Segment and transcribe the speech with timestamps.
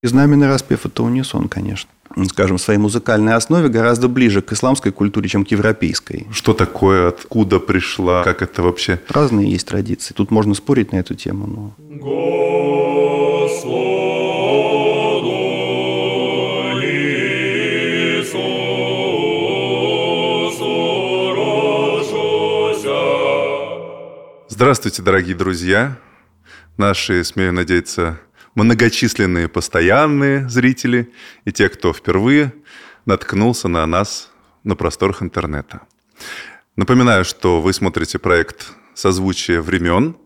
[0.00, 1.90] И знаменный распев– это унисон, конечно.
[2.28, 6.28] Скажем, в своей музыкальной основе гораздо ближе к исламской культуре, чем к европейской.
[6.30, 9.00] Что такое, откуда пришла, как это вообще?
[9.08, 10.14] Разные есть традиции.
[10.14, 11.48] Тут можно спорить на эту тему.
[11.48, 11.74] Но...
[24.48, 25.98] Здравствуйте, дорогие друзья,
[26.76, 28.20] наши, смею надеяться,
[28.62, 31.12] многочисленные постоянные зрители
[31.44, 32.52] и те, кто впервые
[33.06, 34.30] наткнулся на нас
[34.64, 35.82] на просторах интернета.
[36.76, 40.16] Напоминаю, что вы смотрите проект «Созвучие времен»,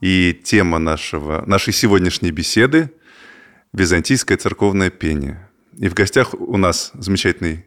[0.00, 2.90] и тема нашего, нашей сегодняшней беседы–
[3.74, 5.46] византийское церковное пение.
[5.76, 7.66] И в гостях у нас замечательный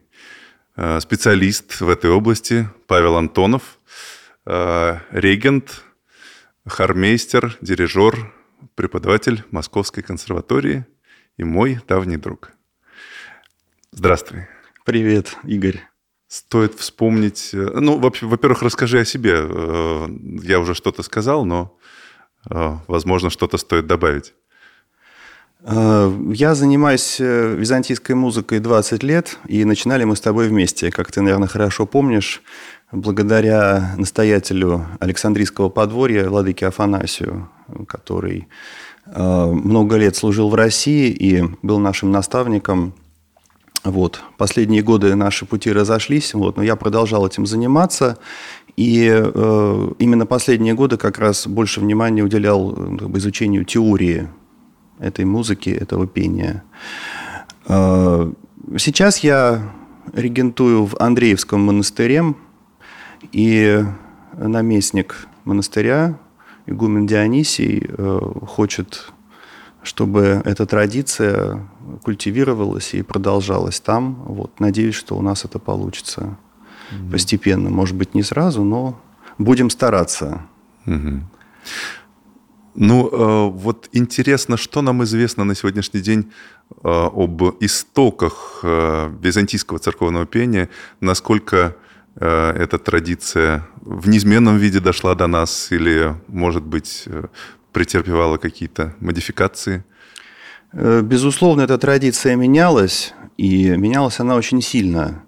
[0.76, 3.78] э, специалист в этой области Павел Антонов–
[4.46, 5.82] Э, регент,
[6.66, 8.34] хармейстер, дирижер,
[8.74, 10.86] преподаватель Московской консерватории
[11.36, 12.52] и мой давний друг.
[13.92, 14.46] Здравствуй.
[14.84, 15.80] Привет, Игорь.
[16.28, 17.50] Стоит вспомнить...
[17.52, 19.34] Э, ну, во-первых, расскажи о себе.
[19.36, 20.08] Э,
[20.42, 21.78] я уже что-то сказал, но,
[22.44, 24.34] возможно, что-то стоит добавить.
[25.66, 30.90] Я занимаюсь византийской музыкой 20 лет, и начинали мы с тобой вместе.
[30.90, 32.42] Как ты, наверное, хорошо помнишь,
[32.94, 37.48] благодаря настоятелю Александрийского подворья Владыке Афанасию,
[37.88, 38.48] который
[39.06, 42.94] э, много лет служил в России и был нашим наставником.
[43.82, 44.22] Вот.
[44.38, 48.18] Последние годы наши пути разошлись, вот, но я продолжал этим заниматься.
[48.76, 54.28] И э, именно последние годы как раз больше внимания уделял э, как бы, изучению теории
[55.00, 56.62] этой музыки, этого пения.
[57.66, 58.32] Э,
[58.78, 59.72] сейчас я
[60.12, 62.34] регентую в Андреевском монастыре,
[63.32, 63.84] и
[64.36, 66.18] наместник монастыря,
[66.66, 69.12] игумен Дионисий, э, хочет,
[69.82, 71.68] чтобы эта традиция
[72.02, 74.14] культивировалась и продолжалась там.
[74.26, 74.60] Вот.
[74.60, 76.36] Надеюсь, что у нас это получится
[76.90, 77.12] угу.
[77.12, 77.70] постепенно.
[77.70, 79.00] Может быть, не сразу, но
[79.38, 80.42] будем стараться.
[80.86, 81.20] Угу.
[82.76, 86.32] Ну, э, вот интересно, что нам известно на сегодняшний день
[86.70, 90.70] э, об истоках византийского церковного пения,
[91.00, 91.83] насколько Э,
[92.16, 97.24] эта традиция в неизменном виде дошла до нас или, может быть, э,
[97.72, 99.84] претерпевала какие-то модификации?
[100.72, 105.24] Э, безусловно, эта традиция менялась, и менялась она очень сильно.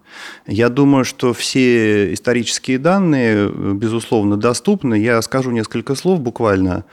[0.46, 4.94] Я думаю, что все исторические данные, безусловно, доступны.
[4.94, 6.84] Я скажу несколько слов буквально.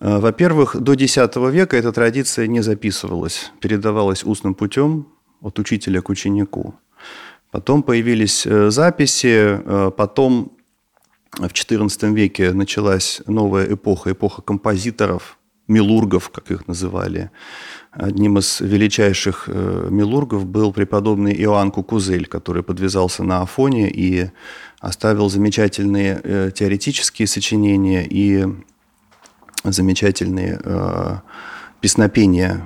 [0.00, 5.06] Во-первых, до X века эта традиция не записывалась, передавалась устным путем
[5.40, 6.74] от учителя к ученику.
[7.54, 10.50] Потом появились э, записи, э, потом
[11.34, 15.38] в XIV веке началась новая эпоха, эпоха композиторов,
[15.68, 17.30] милургов, как их называли.
[17.92, 24.32] Одним из величайших э, милургов был преподобный Иоанн Кукузель, который подвязался на Афоне и
[24.80, 28.48] оставил замечательные теоретические сочинения и
[29.62, 31.22] замечательные
[31.80, 32.64] песнопения,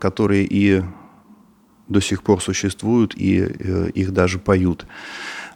[0.00, 0.82] которые и
[1.88, 4.86] до сих пор существуют и э, их даже поют.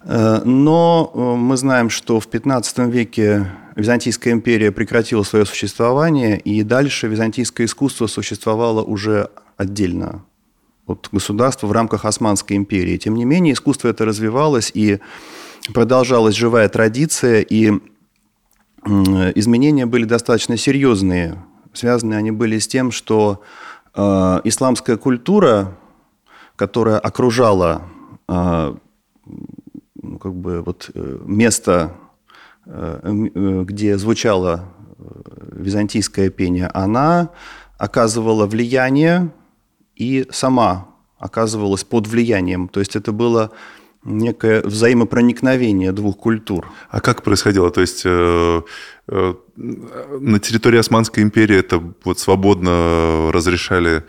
[0.04, 3.46] Э, но э, мы знаем, что в 15 веке
[3.76, 10.24] Византийская империя прекратила свое существование, и дальше византийское искусство существовало уже отдельно
[10.86, 12.97] от государства в рамках Османской империи.
[12.97, 14.98] Тем не менее, искусство это развивалось, и
[15.72, 17.72] продолжалась живая традиция, и
[18.84, 21.38] изменения были достаточно серьезные.
[21.72, 23.42] Связаны они были с тем, что
[23.94, 25.78] исламская культура
[26.60, 27.82] которая окружала
[28.28, 28.76] а,
[29.94, 31.97] ну, как бы вот э, место,
[32.66, 33.00] э,
[33.34, 34.65] э, где звучало
[35.53, 37.31] византийское пение, она
[37.78, 39.31] оказывала влияние
[39.97, 40.88] и сама
[41.19, 42.69] оказывалась под влиянием.
[42.69, 43.50] То есть это было
[44.04, 46.71] некое взаимопроникновение двух культур.
[46.91, 47.71] А как происходило?
[47.71, 48.63] То есть э,
[49.09, 54.04] э, на территории Османской империи это вот свободно разрешали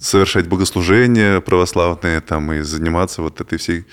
[0.00, 3.84] совершать богослужения православные там и заниматься вот этой всей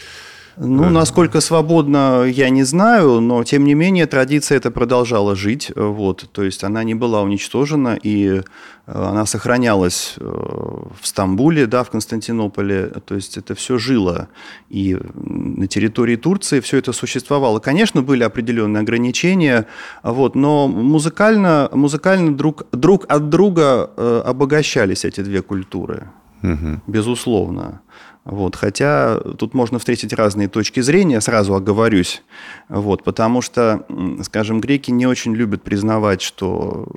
[0.57, 5.71] ну, насколько свободно, я не знаю, но тем не менее традиция это продолжала жить.
[5.75, 8.41] Вот, то есть она не была уничтожена, и э,
[8.85, 12.91] она сохранялась э, в Стамбуле, да, в Константинополе.
[13.05, 14.29] То есть это все жило.
[14.69, 17.59] И на территории Турции все это существовало.
[17.59, 19.65] Конечно, были определенные ограничения,
[20.03, 26.09] вот, но музыкально, музыкально друг, друг от друга э, обогащались эти две культуры.
[26.43, 26.81] Угу.
[26.87, 27.81] Безусловно.
[28.25, 32.23] Вот, хотя тут можно встретить разные точки зрения, сразу оговорюсь,
[32.69, 33.85] вот, потому что,
[34.23, 36.87] скажем, греки не очень любят признавать, что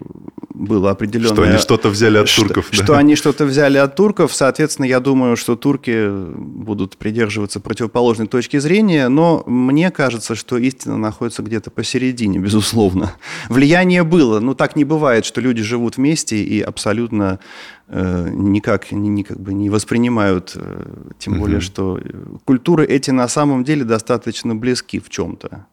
[0.59, 1.35] было определенное...
[1.35, 2.67] Что они что-то взяли от турков.
[2.67, 2.85] Что, да.
[2.85, 4.35] что они что-то взяли от турков.
[4.35, 10.97] Соответственно, я думаю, что турки будут придерживаться противоположной точки зрения, но мне кажется, что истина
[10.99, 13.13] находится где-то посередине, безусловно.
[13.49, 17.39] Влияние было, но так не бывает, что люди живут вместе и абсолютно
[17.87, 20.85] э, никак, ни, как бы не воспринимают, э,
[21.19, 21.43] тем угу.
[21.43, 22.01] более, что
[22.45, 25.67] культуры эти на самом деле достаточно близки в чем-то.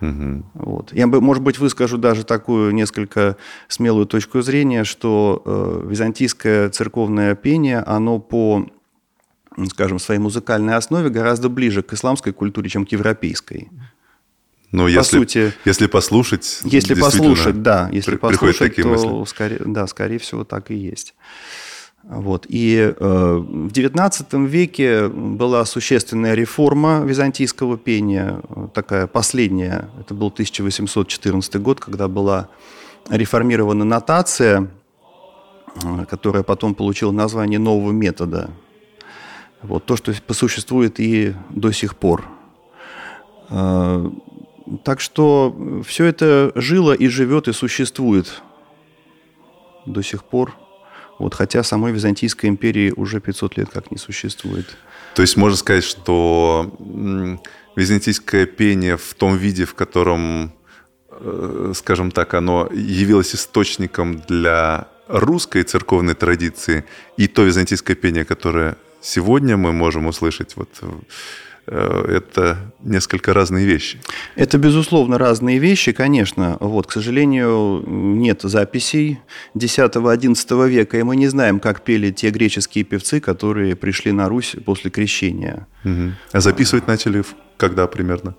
[0.00, 0.44] Угу.
[0.54, 0.92] Вот.
[0.92, 3.36] Я бы, может быть, выскажу даже такую несколько
[3.68, 8.66] смелую точку зрения, что э, византийское церковное пение, оно по,
[9.68, 13.70] скажем, своей музыкальной основе гораздо ближе к исламской культуре, чем к европейской.
[14.72, 19.30] Но по если, сути, если послушать, если послушать, да, если послушать, такие то мысли.
[19.30, 21.14] скорее, да, скорее всего так и есть.
[22.08, 22.46] Вот.
[22.48, 28.40] И э, в XIX веке была существенная реформа византийского пения,
[28.74, 32.48] такая последняя, это был 1814 год, когда была
[33.10, 34.70] реформирована нотация,
[36.08, 38.50] которая потом получила название нового метода.
[39.62, 42.24] Вот, то, что существует и до сих пор.
[43.50, 44.08] Э,
[44.84, 48.42] так что все это жило и живет и существует
[49.86, 50.56] до сих пор
[51.18, 54.76] вот, хотя самой Византийской империи уже 500 лет как не существует.
[55.14, 56.76] То есть можно сказать, что
[57.76, 60.52] византийское пение в том виде, в котором,
[61.10, 66.84] э, скажем так, оно явилось источником для русской церковной традиции,
[67.16, 70.68] и то византийское пение, которое сегодня мы можем услышать вот
[71.66, 73.98] это несколько разные вещи.
[74.36, 76.56] Это, безусловно, разные вещи, конечно.
[76.60, 79.20] Вот, к сожалению, нет записей
[79.54, 84.56] X-XI века, и мы не знаем, как пели те греческие певцы, которые пришли на Русь
[84.64, 85.66] после крещения.
[85.84, 86.12] Угу.
[86.32, 87.24] А записывать начали
[87.56, 88.34] когда примерно?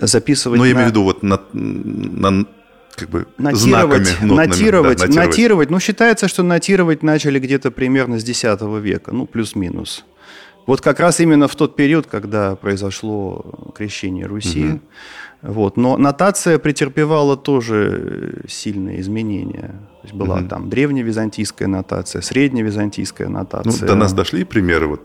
[0.00, 0.78] Записывать Ну, я на...
[0.78, 2.46] имею в виду вот на, на
[2.96, 5.28] как бы нотировать, знаками, нотными, нотировать, да, нотировать.
[5.28, 5.70] нотировать.
[5.70, 8.44] Ну, считается, что нотировать начали где-то примерно с X
[8.80, 10.04] века, ну, плюс-минус.
[10.66, 14.64] Вот как раз именно в тот период, когда произошло крещение Руси.
[14.64, 14.80] Угу.
[15.42, 15.76] Вот.
[15.76, 19.80] Но нотация претерпевала тоже сильные изменения.
[20.02, 20.48] То есть была угу.
[20.48, 23.82] там древневизантийская нотация, средневизантийская нотация.
[23.82, 25.02] Ну, до нас дошли примеры вот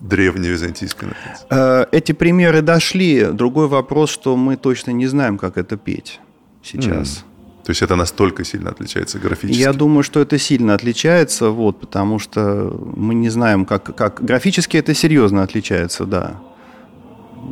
[0.00, 1.46] древневизантийской нотации?
[1.50, 3.26] Э, эти примеры дошли.
[3.32, 6.20] Другой вопрос, что мы точно не знаем, как это петь
[6.62, 7.24] сейчас.
[7.24, 7.29] Mm.
[7.70, 9.60] То есть это настолько сильно отличается графически?
[9.60, 14.24] Я думаю, что это сильно отличается, вот, потому что мы не знаем, как, как...
[14.24, 16.40] Графически это серьезно отличается, да.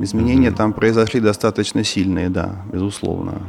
[0.00, 0.56] Изменения mm-hmm.
[0.56, 3.42] там произошли достаточно сильные, да, безусловно.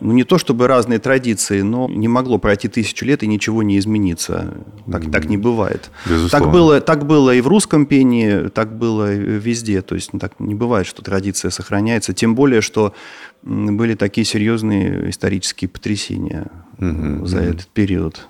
[0.00, 3.78] Ну, не то чтобы разные традиции, но не могло пройти тысячу лет и ничего не
[3.78, 4.54] измениться.
[4.90, 5.10] Так, mm-hmm.
[5.10, 5.90] так не бывает.
[6.06, 6.46] Безусловно.
[6.46, 9.82] Так было, так было и в русском пении, так было везде.
[9.82, 12.12] То есть так не бывает, что традиция сохраняется.
[12.12, 12.94] Тем более, что
[13.42, 16.46] были такие серьезные исторические потрясения
[16.78, 17.26] mm-hmm.
[17.26, 18.28] за этот период.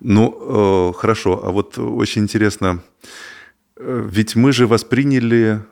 [0.00, 1.40] Ну, э, хорошо.
[1.44, 2.80] А вот очень интересно,
[3.76, 5.62] э, ведь мы же восприняли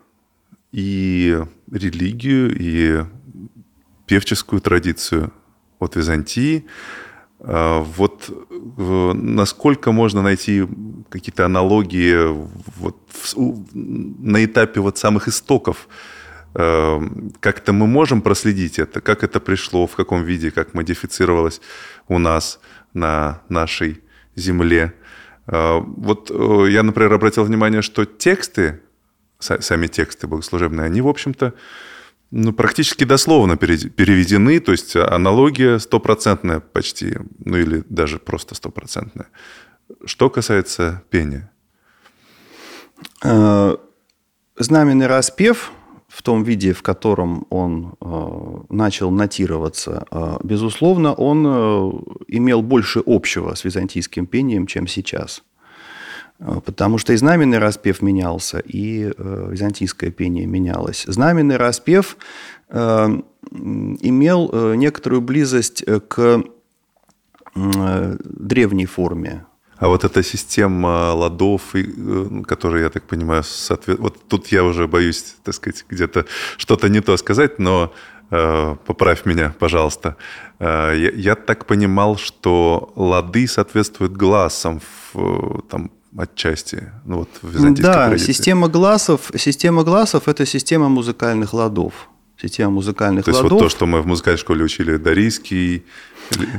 [0.73, 1.39] и
[1.71, 3.05] религию, и
[4.07, 5.33] певческую традицию
[5.79, 6.65] от Византии.
[7.41, 10.67] А, вот насколько можно найти
[11.11, 12.17] какие-то аналогии
[12.79, 12.97] вот
[13.35, 15.89] на этапе вот самых истоков?
[16.55, 17.01] А,
[17.41, 21.61] как-то мы можем проследить это, как это пришло, в каком виде, как модифицировалось
[22.09, 22.61] у нас
[22.95, 24.01] на нашей
[24.37, 24.95] земле.
[25.47, 28.81] А, вот э, я, например, обратил внимание, что тексты
[29.43, 31.55] сами тексты богослужебные, они, в общем-то,
[32.31, 39.29] ну, практически дословно переведены, то есть аналогия стопроцентная почти, ну или даже просто стопроцентная.
[40.07, 41.51] Что касается пения?
[43.23, 43.77] Э,
[44.57, 45.73] знаменный распев
[46.09, 51.47] в том виде, в котором он э, начал нотироваться, э, безусловно, он
[52.29, 55.43] имел больше общего с византийским пением, чем сейчас.
[56.43, 61.05] Э, потому что и знаменный распев менялся, и э, византийское пение менялось.
[61.07, 62.17] Знаменный распев
[62.69, 63.09] э,
[63.51, 66.43] имел э, некоторую близость к
[67.55, 69.45] э, древней форме.
[69.77, 71.75] А вот эта система ладов,
[72.47, 73.99] которая, я так понимаю, соответ...
[73.99, 76.25] вот тут я уже боюсь, так сказать, где-то
[76.57, 77.93] что-то не то сказать, но
[78.31, 80.17] поправь меня, пожалуйста.
[80.61, 84.81] Я, я так понимал, что лады соответствуют глазам
[85.13, 86.93] в, там, отчасти.
[87.05, 88.33] Ну, вот в да, традиции.
[88.33, 92.09] система глазов, система глазов– это система музыкальных ладов.
[92.41, 93.49] Система музыкальных то ладов.
[93.49, 95.85] То есть вот то, что мы в музыкальной школе учили, Дарийский,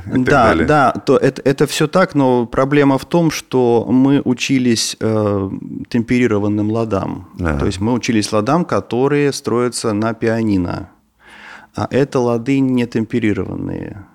[0.05, 0.65] да, далее.
[0.65, 5.49] да, то это, это все так, но проблема в том, что мы учились э,
[5.89, 7.27] темперированным ладам.
[7.39, 7.59] Ага.
[7.59, 10.89] То есть мы учились ладам, которые строятся на пианино.
[11.75, 14.05] А это лады не темперированные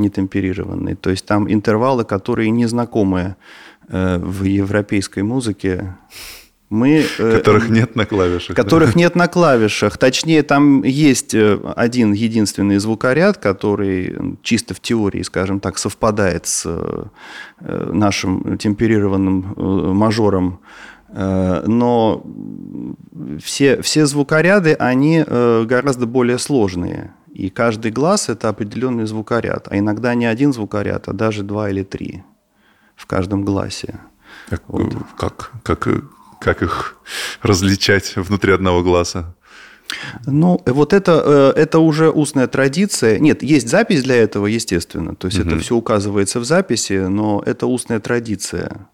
[0.00, 0.94] нетемперированный.
[0.96, 3.34] То есть там интервалы, которые не знакомы э,
[3.90, 5.96] в европейской музыке.
[6.70, 8.54] Мы, э, которых нет на клавишах.
[8.54, 9.00] Которых да?
[9.00, 9.98] нет на клавишах.
[9.98, 16.62] Точнее, там есть э, один единственный звукоряд, который чисто в теории, скажем так, совпадает с
[16.66, 20.60] э, нашим темперированным мажором.
[21.12, 22.24] Но
[23.42, 27.14] все, все звукоряды, они гораздо более сложные.
[27.34, 29.66] И каждый глаз– это определенный звукоряд.
[29.70, 32.22] А иногда не один звукоряд, а даже два или три
[33.00, 34.00] в каждом глазе.
[34.48, 34.92] Как, вот.
[35.16, 35.88] как, как
[36.40, 36.96] как их
[37.42, 39.34] различать внутри одного глаза?
[40.26, 43.18] Ну, вот это, э, это уже устная традиция.
[43.18, 45.14] Нет, есть запись для этого, естественно.
[45.14, 45.48] То есть угу.
[45.48, 48.88] это все указывается в записи, но это устная традиция.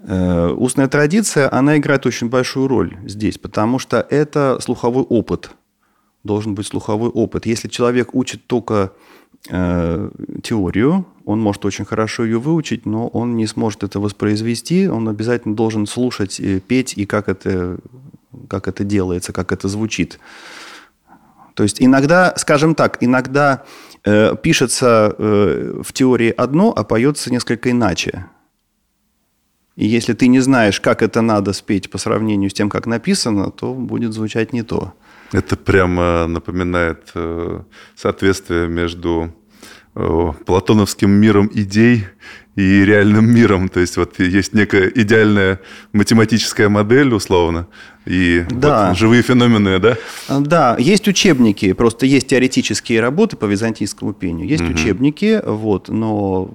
[0.00, 5.50] Э, устная традиция, она играет очень большую роль здесь, потому что это слуховой опыт.
[6.24, 7.44] Должен быть слуховой опыт.
[7.44, 8.92] Если человек учит только
[9.48, 10.10] э,
[10.42, 15.54] теорию, он может очень хорошо ее выучить, но он не сможет это воспроизвести, он обязательно
[15.54, 17.78] должен слушать, петь и как это,
[18.48, 20.18] как это делается, как это звучит.
[21.54, 23.64] То есть иногда, скажем так, иногда
[24.04, 28.26] э, пишется э, в теории одно, а поется несколько иначе.
[29.76, 33.50] И если ты не знаешь, как это надо спеть по сравнению с тем, как написано,
[33.50, 34.92] то будет звучать не то.
[35.34, 37.60] Это прямо напоминает э,
[37.96, 39.34] соответствие между
[39.94, 42.04] платоновским миром идей
[42.56, 43.68] и реальным миром.
[43.68, 45.60] То есть вот есть некая идеальная
[45.92, 47.66] математическая модель, условно,
[48.06, 48.88] и да.
[48.88, 49.96] вот живые феномены, да?
[50.28, 54.72] Да, есть учебники, просто есть теоретические работы по византийскому пению, есть угу.
[54.72, 56.50] учебники, вот, но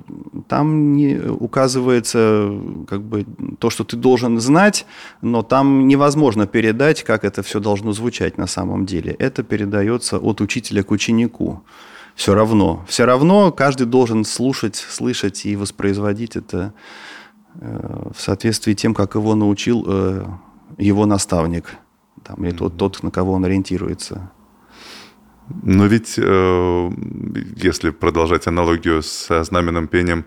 [0.47, 2.51] там не указывается
[2.87, 3.25] как бы
[3.59, 4.85] то, что ты должен знать,
[5.21, 9.15] но там невозможно передать, как это все должно звучать на самом деле.
[9.19, 11.63] Это передается от учителя к ученику
[12.19, 12.83] все равно.
[12.85, 16.73] Все равно каждый должен слушать, слышать и воспроизводить это
[17.61, 20.25] э, в соответствии тем, как его научил э,
[20.77, 21.77] его наставник,
[22.25, 24.29] там, или тот, тот, на кого он ориентируется.
[25.63, 26.91] Но ведь, э,
[27.55, 30.25] если продолжать аналогию со знаменным пением,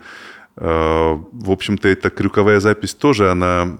[0.56, 3.78] в общем-то, эта крюковая запись тоже, она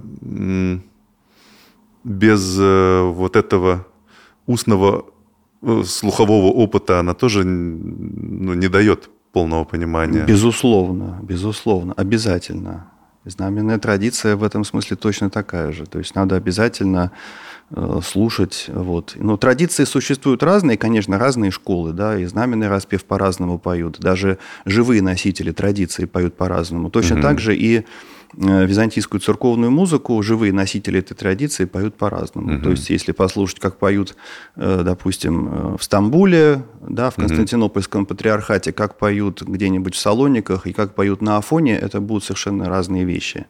[2.03, 3.87] без вот этого
[4.47, 5.12] устного
[5.85, 10.25] слухового опыта, она тоже ну, не дает полного понимания.
[10.25, 12.87] Безусловно, безусловно, обязательно.
[13.25, 15.87] Знаменная традиция в этом смысле точно такая же.
[15.87, 17.13] То есть надо обязательно
[18.03, 18.67] слушать.
[18.69, 19.15] Вот.
[19.17, 23.99] Но традиции существуют разные, конечно, разные школы, да, и знаменный распев по-разному поют.
[23.99, 26.91] Даже живые носители традиции поют по-разному.
[26.91, 27.23] Точно угу.
[27.23, 27.85] так же и
[28.37, 32.55] Э, византийскую церковную музыку живые носители этой традиции поют по-разному.
[32.55, 32.65] Угу.
[32.65, 34.17] То есть, если послушать, как поют,
[34.57, 40.73] э, допустим, э, в Стамбуле, да, в Константинопольском патриархате, как поют где-нибудь в Салониках и
[40.73, 43.47] как поют на Афоне, это будут совершенно разные вещи.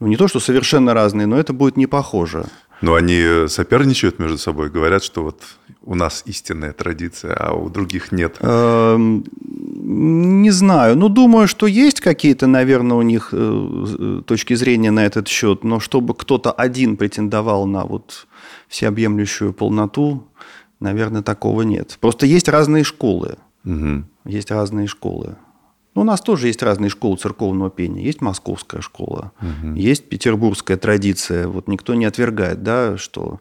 [0.00, 2.46] Ну, не то, что совершенно разные, но это будет не похоже.
[2.84, 5.40] Но они соперничают между собой, говорят, что вот
[5.82, 8.36] у нас истинная традиция, а у других нет.
[8.40, 10.96] Эм, не знаю.
[10.96, 15.80] Ну, думаю, что есть какие-то, наверное, у них э, точки зрения на этот счет, но
[15.80, 18.26] чтобы кто-то один претендовал на вот
[18.68, 20.26] всеобъемлющую полноту,
[20.80, 21.96] наверное, такого нет.
[22.00, 23.36] Просто есть разные школы.
[23.64, 24.04] Угу.
[24.26, 25.36] Есть разные школы.
[25.94, 28.02] Ну, у нас тоже есть разные школы церковного пения.
[28.02, 29.74] Есть московская школа, угу.
[29.74, 31.46] есть петербургская традиция.
[31.46, 33.40] Вот никто не отвергает, да, что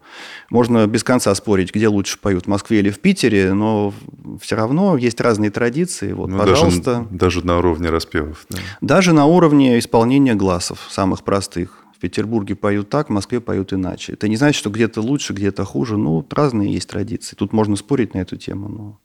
[0.51, 3.93] можно без конца спорить, где лучше поют, в Москве или в Питере, но
[4.39, 6.13] все равно есть разные традиции.
[6.13, 7.07] Вот, ну, пожалуйста.
[7.09, 8.45] Даже, даже на уровне распевов.
[8.49, 8.59] Да.
[8.81, 11.79] Даже на уровне исполнения глазов, самых простых.
[11.95, 14.13] В Петербурге поют так, в Москве поют иначе.
[14.13, 15.97] Это не значит, что где-то лучше, где-то хуже.
[15.97, 17.35] Ну, разные есть традиции.
[17.35, 18.99] Тут можно спорить на эту тему, но...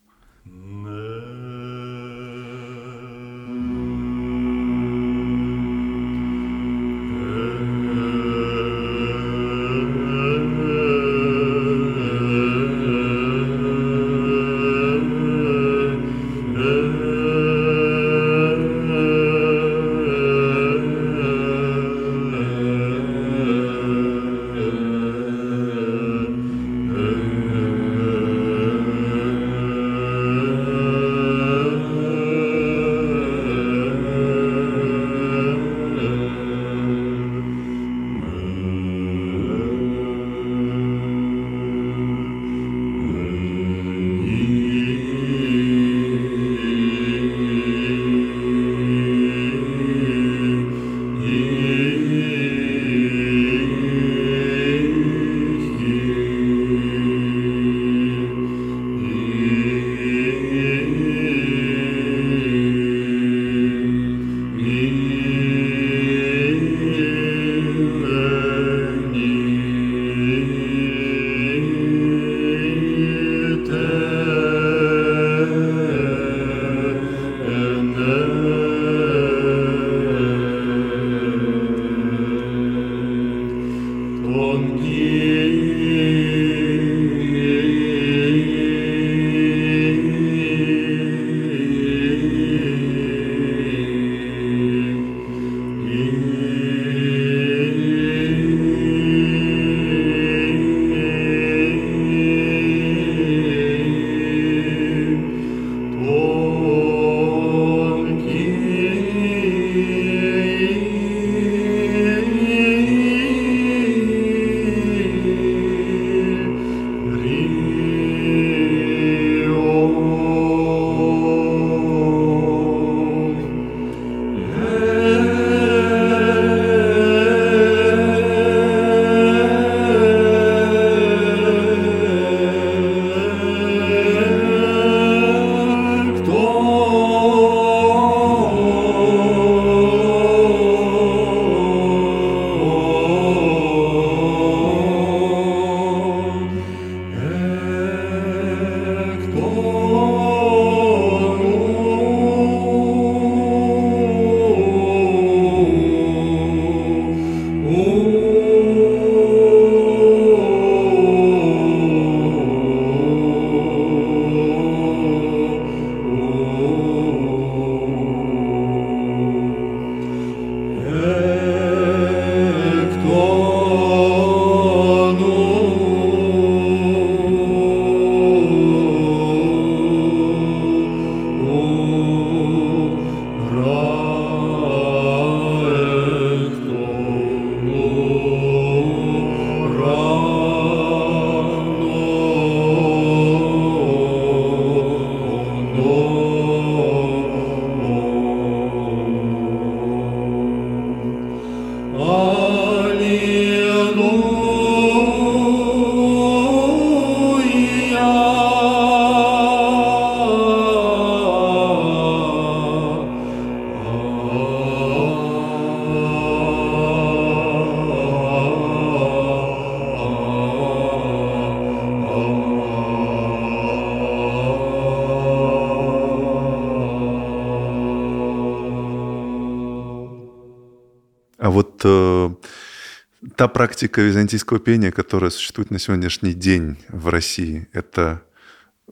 [233.58, 238.22] практика византийского пения, которая существует на сегодняшний день в России, это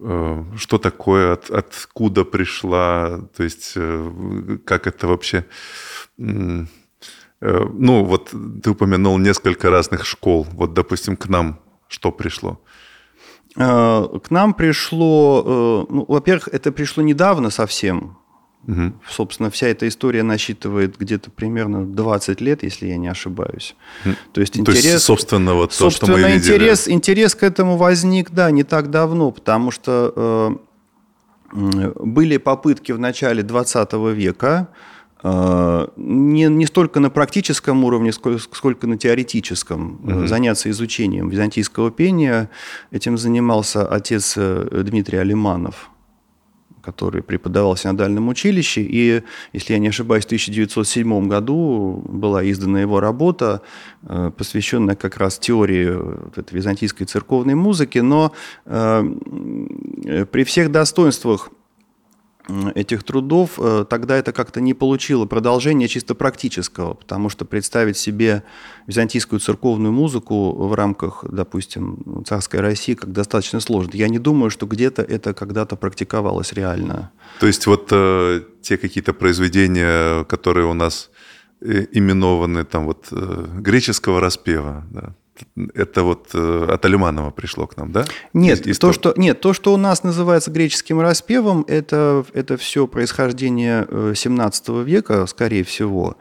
[0.00, 5.44] э, что такое, от, откуда пришла, то есть э, как это вообще...
[6.18, 6.64] Э,
[7.40, 10.46] ну, вот ты упомянул несколько разных школ.
[10.52, 12.60] Вот, допустим, к нам что пришло?
[13.54, 18.18] К нам пришло, ну, во-первых, это пришло недавно совсем.
[18.66, 18.92] Угу.
[19.08, 23.76] Собственно, вся эта история насчитывает где-то примерно 20 лет, если я не ошибаюсь.
[24.32, 24.82] То есть интерес...
[24.82, 26.36] То есть, собственно, вот то, что мы видели.
[26.36, 30.58] интерес, интерес к этому возник, да, не так давно, потому что
[31.52, 34.68] э, были попытки в начале 20 века
[35.22, 40.26] э, не, не столько на практическом уровне, сколько, сколько на теоретическом угу.
[40.26, 42.50] заняться изучением византийского пения.
[42.90, 45.90] Этим занимался отец э, Дмитрий Алиманов
[46.86, 48.80] который преподавал в синодальном училище.
[48.80, 49.22] И,
[49.52, 53.60] если я не ошибаюсь, в 1907 году была издана его работа,
[54.02, 57.98] э, посвященная как раз теории вот этой византийской церковной музыки.
[57.98, 58.32] Но
[58.66, 59.04] э,
[60.30, 61.50] при всех достоинствах
[62.74, 68.42] этих трудов, э, тогда это как-то не получило продолжения чисто практического, потому что представить себе
[68.86, 73.90] византийскую церковную музыку в рамках, допустим, царской России как достаточно сложно.
[73.94, 77.10] Я не думаю, что где-то это когда-то практиковалось реально.
[77.40, 81.10] То есть вот э, те какие-то произведения, которые у нас
[81.60, 85.14] э, именованы там вот э, греческого распева, да,
[85.74, 88.04] это вот э, от Алиманова пришло к нам, да?
[88.32, 92.86] Нет, Из, то, что, нет то, что у нас называется греческим распевом, это, это все
[92.86, 96.16] происхождение 17 э, века, скорее всего.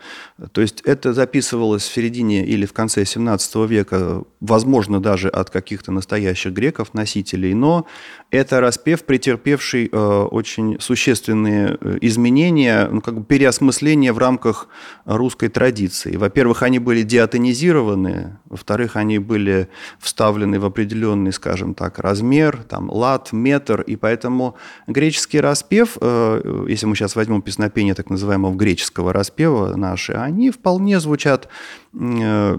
[0.52, 5.92] То есть это записывалось в середине или в конце 17 века, возможно, даже от каких-то
[5.92, 7.86] настоящих греков, носителей, но
[8.32, 9.98] это распев, претерпевший э,
[10.32, 14.68] очень существенные изменения, ну, как бы переосмысление в рамках
[15.06, 16.16] русской традиции.
[16.16, 23.32] Во-первых, они были диатонизированы, во-вторых, они были вставлены в определенный, скажем так, размер, там, лад,
[23.32, 24.56] метр, и поэтому
[24.88, 31.00] греческий распев, э, если мы сейчас возьмем песнопение так называемого греческого распева наши, они вполне
[31.00, 31.48] звучат
[31.94, 32.58] э,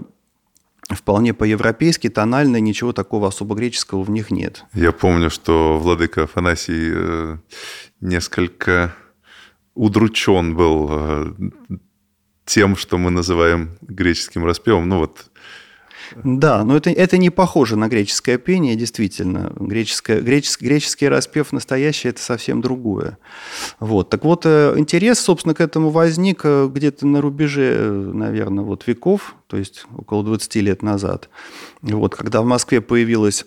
[0.89, 4.65] вполне по-европейски, тонально, ничего такого особо греческого в них нет.
[4.73, 7.37] Я помню, что владыка Афанасий э,
[8.01, 8.93] несколько
[9.75, 11.33] удручен был э,
[12.45, 14.87] тем, что мы называем греческим распевом.
[14.87, 15.29] Ну вот
[16.15, 19.51] да, но это, это не похоже на греческое пение, действительно.
[19.55, 23.17] Греческое, греческий, греческий распев настоящий– это совсем другое.
[23.79, 24.09] Вот.
[24.09, 28.87] Так вот, э, интерес, собственно, к этому возник э, где-то на рубеже, э, наверное, вот
[28.87, 31.29] веков, то есть около 20 лет назад.
[31.81, 33.45] Вот, когда в Москве появилась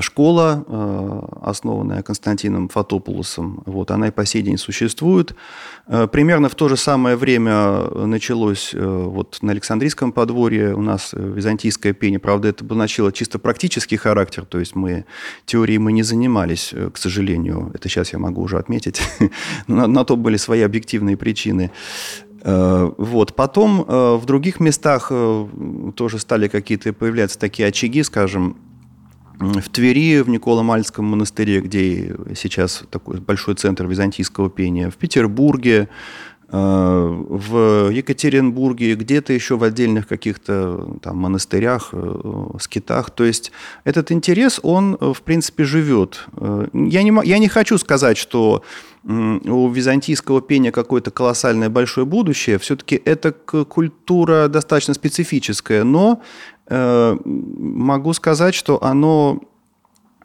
[0.00, 5.34] школа, э, основанная Константином Фотопулосом, вот, она и по сей день существует.
[5.86, 11.12] Э, примерно в то же самое время началось э, вот, на Александрийском подворье у нас
[11.12, 12.18] византийское пение.
[12.18, 15.04] Правда, это было начало чисто практический характер, то есть мы
[15.46, 17.70] теорией мы не занимались, к сожалению.
[17.74, 19.02] Это сейчас я могу уже отметить.
[19.66, 21.70] на, на то были свои объективные причины.
[22.44, 23.36] Вот.
[23.36, 25.12] Потом в других местах
[25.94, 28.56] тоже стали какие-то появляться такие очаги, скажем,
[29.42, 35.88] в Твери, в Николо-Мальском монастыре, где сейчас такой большой центр византийского пения, в Петербурге,
[36.48, 43.10] э, в Екатеринбурге, где-то еще в отдельных каких-то там монастырях, э, скитах.
[43.10, 43.52] То есть
[43.84, 46.26] этот интерес, он, в принципе, живет.
[46.36, 48.62] Э, я не, я не хочу сказать, что
[49.04, 52.58] у византийского пения какое-то колоссальное большое будущее.
[52.58, 56.22] Все-таки это культура достаточно специфическая, но
[56.61, 56.61] Э,
[57.24, 59.40] могу сказать, что оно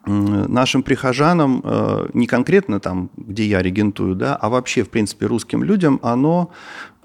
[0.08, 5.64] нашим прихожанам, э, не конкретно там, где я регентую, да, а вообще, в принципе, русским
[5.64, 6.52] людям, оно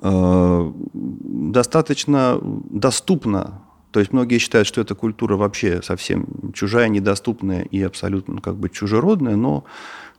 [0.03, 3.63] э, достаточно доступно.
[3.91, 8.71] То есть многие считают, что эта культура вообще совсем чужая, недоступная и абсолютно как бы
[8.71, 9.65] чужеродная, но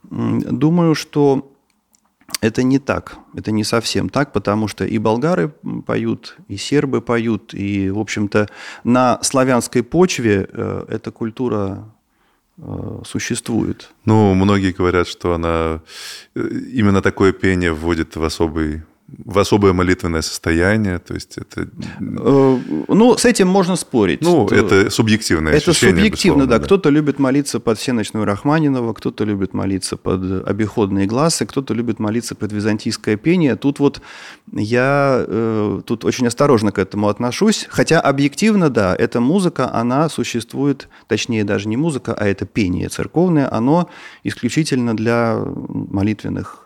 [0.04, 1.53] думаю, что
[2.42, 5.54] это не так, это не совсем так, потому что и болгары
[5.86, 8.48] поют, и сербы поют, и, в общем-то,
[8.84, 11.90] на славянской почве э, эта культура
[12.58, 13.94] э, существует.
[14.06, 15.82] Ну, многие говорят, что она
[16.36, 18.84] э, именно такое пение вводит в особый
[19.26, 21.68] в особое молитвенное состояние, то есть это...
[22.00, 24.22] Э, ну, с этим можно спорить.
[24.22, 26.58] Ну, это субъективное Это субъективно, да.
[26.58, 26.66] да.
[26.66, 32.36] Кто-то любит молиться под всеночную Рахманинова, кто-то любит молиться под обиходные глазы, кто-то любит молиться
[32.36, 33.56] под византийское пение.
[33.56, 34.02] Тут вот
[34.52, 40.88] я э, тут очень осторожно к этому отношусь, хотя объективно, да, эта музыка, она существует,
[41.08, 43.90] точнее даже не музыка, а это пение церковное, оно
[44.24, 46.63] исключительно для молитвенных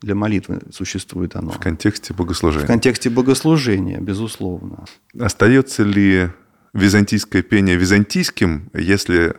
[0.00, 1.52] для молитвы существует оно.
[1.52, 2.64] В контексте богослужения.
[2.64, 4.84] В контексте богослужения, безусловно.
[5.18, 6.30] Остается ли
[6.72, 9.34] византийское пение византийским, если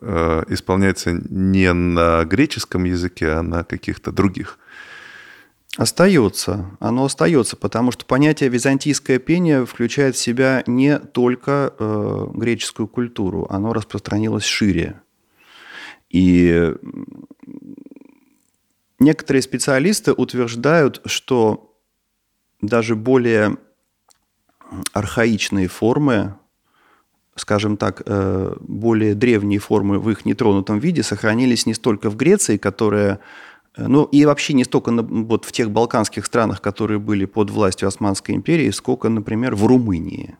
[0.00, 4.58] э, исполняется не на греческом языке, а на каких-то других?
[5.76, 6.76] Остается.
[6.80, 13.46] Оно остается, потому что понятие византийское пение включает в себя не только э, греческую культуру,
[13.48, 15.00] оно распространилось шире.
[16.08, 16.74] И
[19.00, 21.76] некоторые специалисты утверждают, что
[22.60, 23.56] даже более
[24.92, 26.36] архаичные формы,
[27.34, 32.56] скажем так, э, более древние формы в их нетронутом виде сохранились не столько в Греции,
[32.56, 33.20] которая
[33.76, 37.50] Э, ну и вообще не столько на, вот в тех балканских странах, которые были под
[37.50, 40.36] властью Османской империи, сколько, например, в Румынии.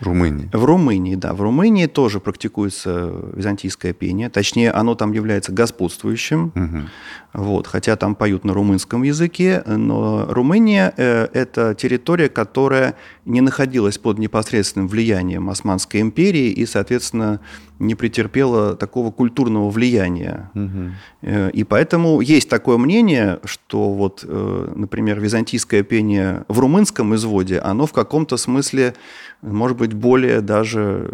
[0.00, 0.48] Румынии.
[0.52, 1.34] В Румынии, да.
[1.34, 4.30] В Румынии тоже практикуется византийское пение.
[4.30, 6.52] Точнее, оно там является господствующим.
[6.54, 7.42] Угу.
[7.44, 9.62] Вот, хотя там поют на румынском языке.
[9.66, 17.40] Но Румыния э,– это территория, которая не находилась под непосредственным влиянием Османской империи и, соответственно,
[17.78, 20.50] не претерпела такого культурного влияния.
[20.54, 21.30] Угу.
[21.52, 27.86] И поэтому есть такое мнение, что вот, э, например, византийское пение в румынском изводе, оно
[27.86, 28.94] в каком-то смысле,
[29.42, 31.10] может быть, более даже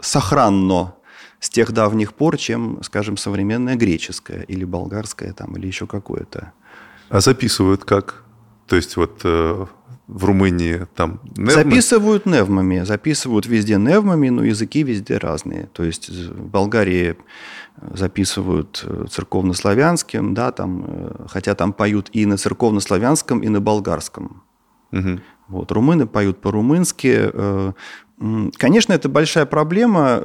[0.00, 0.94] сохранно
[1.40, 6.52] с тех давних пор, чем, скажем, современное греческое или болгарское там, или еще какое-то.
[7.08, 8.24] А записывают как?
[8.66, 9.66] То есть вот э,
[10.06, 11.50] в Румынии там невмы?
[11.50, 15.68] Записывают невмами, записывают везде невмами, но языки везде разные.
[15.72, 17.16] То есть в Болгарии
[17.94, 24.42] записывают э, церковнославянским, да, там, э, хотя там поют и на церковнославянском, и на болгарском.
[24.92, 25.20] Угу.
[25.50, 27.30] Вот, румыны поют по-румынски.
[27.32, 27.72] Э,
[28.56, 30.18] конечно, это большая проблема.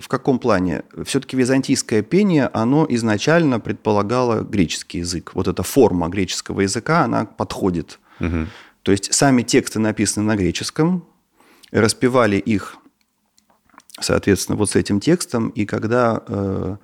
[0.00, 0.82] В каком плане?
[1.04, 5.32] Все-таки византийское пение, оно изначально предполагало греческий язык.
[5.34, 8.46] Вот эта форма греческого языка, она подходит угу.
[8.84, 11.06] То есть сами тексты написаны на греческом,
[11.72, 12.76] распевали их,
[13.98, 16.76] соответственно, вот с этим текстом, и когда э,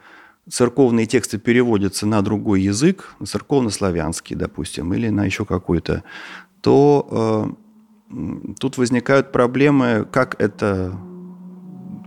[0.51, 6.03] церковные тексты переводятся на другой язык, на церковно-славянский, допустим, или на еще какой-то,
[6.63, 7.55] то э,
[8.59, 10.99] тут возникают проблемы, как это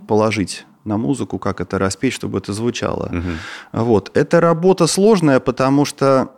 [0.08, 3.06] положить на музыку, как это распеть, чтобы это звучало.
[3.06, 3.84] Угу.
[3.84, 4.12] Вот.
[4.18, 6.36] Это работа сложная, потому что...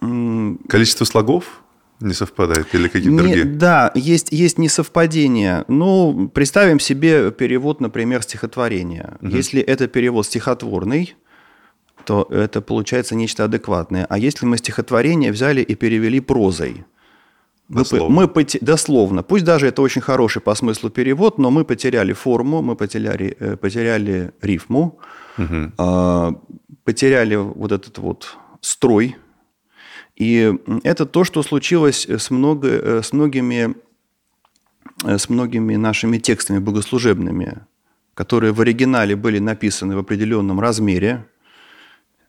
[0.00, 1.62] Количество слогов?
[2.00, 3.44] Не совпадает или какие-то не, другие?
[3.44, 5.64] Да, есть, есть несовпадение.
[5.66, 9.16] Ну, представим себе перевод, например, стихотворения.
[9.20, 9.30] Угу.
[9.30, 11.16] Если это перевод стихотворный,
[12.04, 14.06] то это получается нечто адекватное.
[14.08, 16.84] А если мы стихотворение взяли и перевели прозой,
[17.68, 18.14] дословно.
[18.14, 22.62] мы, мы дословно, пусть даже это очень хороший по смыслу перевод, но мы потеряли форму,
[22.62, 24.98] мы потеряли, э, потеряли рифму,
[25.38, 26.40] угу.
[26.84, 29.16] потеряли вот этот вот строй
[30.18, 30.52] и
[30.82, 33.76] это то, что случилось с, много, э, с, многими,
[35.04, 37.60] э, с многими нашими текстами богослужебными,
[38.14, 41.24] которые в оригинале были написаны в определенном размере,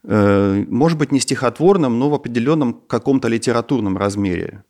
[0.02, 4.64] может быть, не стихотворном, но в определенном каком-то литературном размере.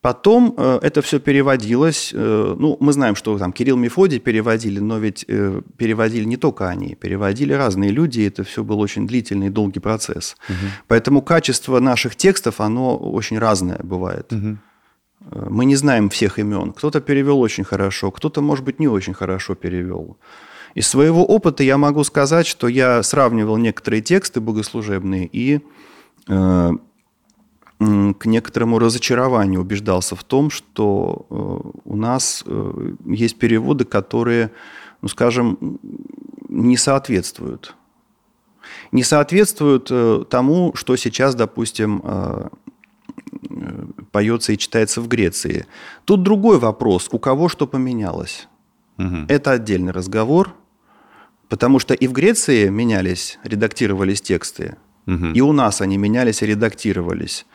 [0.00, 2.12] Потом э, это все переводилось.
[2.14, 6.68] Э, ну, мы знаем, что там Кирилл Мефодий переводили, но ведь э, переводили не только
[6.68, 10.36] они, переводили разные люди, и это все был очень длительный и долгий процесс.
[10.48, 10.56] Угу.
[10.88, 14.32] Поэтому качество наших текстов, оно очень разное бывает.
[14.32, 14.56] Угу.
[15.50, 16.72] Мы не знаем всех имен.
[16.72, 20.16] Кто-то перевел очень хорошо, кто-то, может быть, не очень хорошо перевел.
[20.74, 25.60] Из своего опыта я могу сказать, что я сравнивал некоторые тексты богослужебные и
[27.80, 34.50] к некоторому разочарованию убеждался в том, что э, у нас э, есть переводы, которые,
[35.00, 35.78] ну, скажем,
[36.50, 37.74] не соответствуют.
[38.92, 42.02] Не соответствуют э, тому, что сейчас, допустим,
[44.12, 45.66] поется и читается в Греции.
[46.04, 48.46] Тут другой вопрос, у кого что поменялось.
[48.98, 49.26] Угу.
[49.28, 50.54] Это отдельный разговор,
[51.48, 55.26] потому что и в Греции менялись, редактировались тексты, Угу.
[55.34, 57.46] И у нас они менялись и редактировались.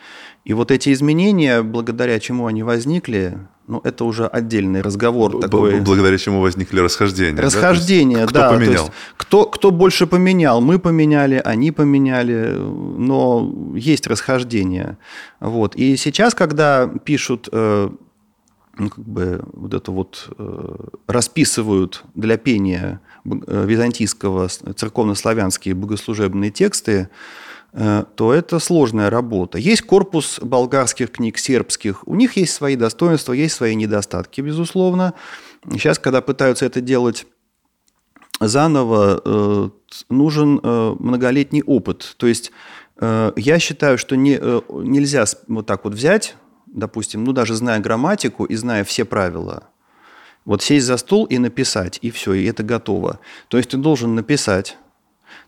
[0.44, 5.80] И вот эти изменения, благодаря чему они возникли, ну, это уже отдельный разговор такой.
[5.80, 7.42] Благодаря чему возникли расхождения.
[7.42, 8.48] Расхождения, да.
[8.48, 8.90] Кто поменял?
[9.16, 10.60] кто, кто больше поменял?
[10.60, 14.98] Мы поменяли, они поменяли, но есть расхождения.
[15.40, 15.74] Вот.
[15.74, 17.90] И сейчас, когда пишут, э,
[18.78, 20.76] ну, как бы вот это вот э,
[21.08, 23.00] расписывают для пения
[23.46, 27.08] византийского церковно-славянские богослужебные тексты,
[27.78, 29.58] Э, то это сложная работа.
[29.58, 32.08] Есть корпус болгарских книг, сербских.
[32.08, 35.12] У них есть свои достоинства, есть свои недостатки, безусловно.
[35.72, 37.26] Сейчас, когда пытаются это делать
[38.40, 39.70] заново, э,
[40.08, 42.14] нужен э, многолетний опыт.
[42.16, 42.50] То есть
[42.98, 46.36] Э, я считаю, что не, э, нельзя вот так вот взять,
[46.66, 49.68] допустим, ну даже зная грамматику и зная все правила,
[50.46, 53.20] вот сесть за стол и написать, и все, и это готово.
[53.48, 54.78] То есть ты должен написать,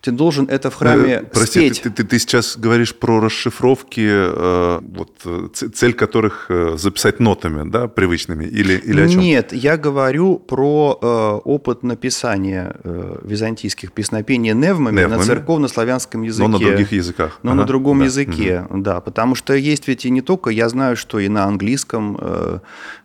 [0.01, 1.83] ты должен это в храме э, Прости, спеть.
[1.83, 7.69] Ты, ты, ты сейчас говоришь про расшифровки, э, вот, э, цель которых э, записать нотами,
[7.69, 9.21] да, привычными, или, или о чем?
[9.21, 16.49] Нет, я говорю про э, опыт написания э, византийских песнопений невмами, невмами на церковно-славянском языке.
[16.49, 17.41] Но на других языках.
[17.43, 18.05] Но ага, на другом да.
[18.05, 18.83] языке, угу.
[18.83, 22.59] да, потому что есть ведь и не только, я знаю, что и на английском э,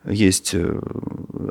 [0.06, 0.79] есть э,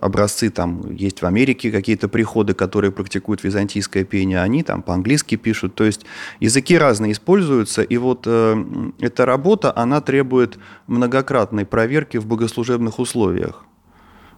[0.00, 5.42] образцы, там, есть в Америке какие-то приходы, которые практикуют византийское пение, они там по-английски по
[5.42, 5.74] пишут.
[5.74, 6.06] То есть
[6.40, 8.64] языки разные используются, и вот э,
[9.00, 13.64] эта работа, она требует многократной проверки в богослужебных условиях.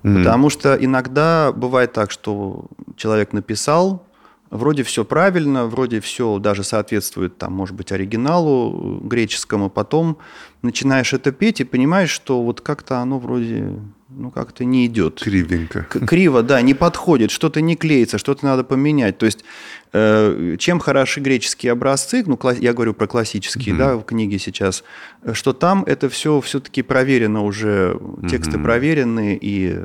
[0.02, 0.18] Mm-hmm.
[0.18, 4.07] Потому что иногда бывает так, что человек написал,
[4.50, 10.18] вроде все правильно, вроде все даже соответствует, там, может быть, оригиналу греческому, потом
[10.62, 13.80] начинаешь это петь и понимаешь, что вот как-то оно вроде
[14.16, 15.20] ну, как-то не идет.
[15.20, 15.83] Кривенько.
[15.83, 19.18] Криво, да, не подходит, что-то не клеится, что-то надо поменять.
[19.18, 19.44] То есть,
[19.92, 23.79] э, чем хороши греческие образцы, ну, я говорю про классические, mm-hmm.
[23.79, 24.85] да, в книге сейчас,
[25.33, 27.98] что там это все все-таки проверено уже,
[28.29, 28.62] тексты mm-hmm.
[28.62, 29.79] проверены, и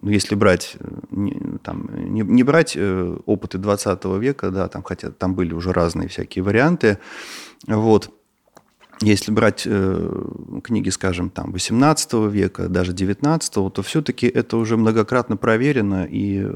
[0.00, 0.76] ну, если брать,
[1.10, 5.72] не, там, не, не брать э, опыты 20 века, да, там, хотя там были уже
[5.72, 6.98] разные всякие варианты,
[7.66, 8.10] вот,
[9.02, 10.24] если брать э,
[10.62, 16.46] книги, скажем, там, 18 века, даже 19, то все-таки это уже многократно проверено и,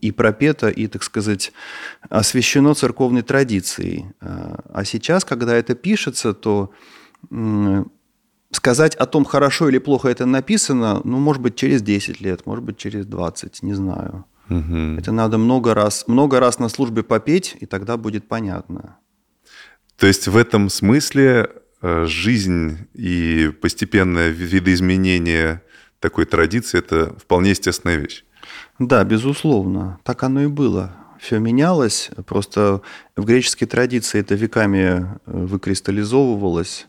[0.00, 1.52] и пропето, и, так сказать,
[2.08, 4.06] освящено церковной традицией.
[4.20, 6.70] А, а сейчас, когда это пишется, то
[7.30, 7.84] э,
[8.52, 12.64] сказать о том, хорошо или плохо это написано, ну, может быть, через 10 лет, может
[12.64, 14.24] быть, через 20, не знаю.
[14.48, 14.98] Угу.
[14.98, 18.98] Это надо много раз, много раз на службе попеть, и тогда будет понятно.
[19.96, 25.62] То есть в этом смысле Э, жизнь и постепенное видоизменение
[25.98, 28.24] такой традиции– это вполне естественная вещь.
[28.78, 29.98] Да, безусловно.
[30.02, 30.92] Так оно и было.
[31.18, 32.10] Все менялось.
[32.26, 32.80] Просто
[33.16, 36.86] в греческой традиции это веками э, выкристаллизовывалось.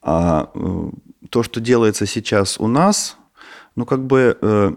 [0.00, 0.90] А э,
[1.30, 3.16] то, что делается сейчас у нас,
[3.74, 4.76] ну, как бы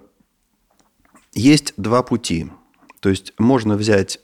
[1.34, 2.52] есть два пути.
[3.00, 4.20] То есть можно взять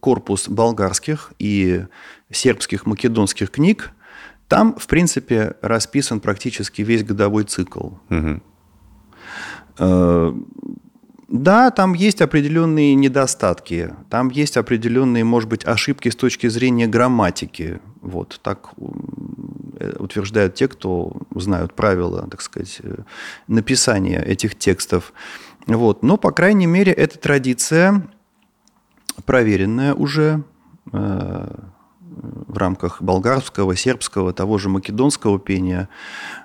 [0.00, 1.84] корпус болгарских и
[2.30, 3.92] сербских македонских книг–
[4.48, 7.90] там, в принципе, расписан практически весь годовой цикл.
[8.10, 8.40] Угу.
[11.28, 17.80] Да, там есть определенные недостатки, там есть определенные, может быть, ошибки с точки зрения грамматики.
[18.02, 18.68] Вот так
[19.80, 22.98] э, утверждают те, кто знают правила, так сказать, э,
[23.48, 25.12] написания этих текстов.
[25.66, 26.04] Вот.
[26.04, 28.06] Но, по крайней мере, эта традиция
[29.24, 30.44] проверенная уже,
[32.16, 35.88] в рамках болгарского, сербского, того же македонского пения.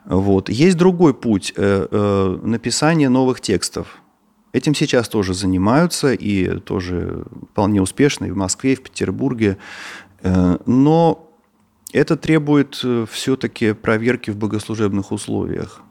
[0.05, 0.49] Вот.
[0.49, 3.97] Есть другой путь э, э, написания новых текстов.
[4.51, 9.57] Этим сейчас тоже занимаются и тоже вполне успешно и в Москве, и в Петербурге.
[10.21, 11.29] Э, но
[11.93, 15.81] это требует все-таки проверки в богослужебных условиях.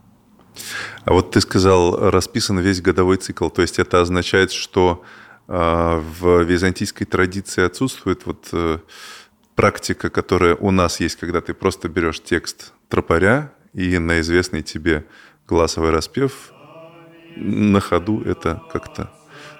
[1.04, 3.48] А вот ты сказал, расписан весь годовой цикл.
[3.48, 5.02] То есть это означает, что
[5.46, 8.52] в византийской традиции отсутствует вот
[9.58, 15.04] практика, которая у нас есть, когда ты просто берешь текст тропаря и на известный тебе
[15.48, 16.52] гласовый распев
[17.34, 19.10] на ходу это как-то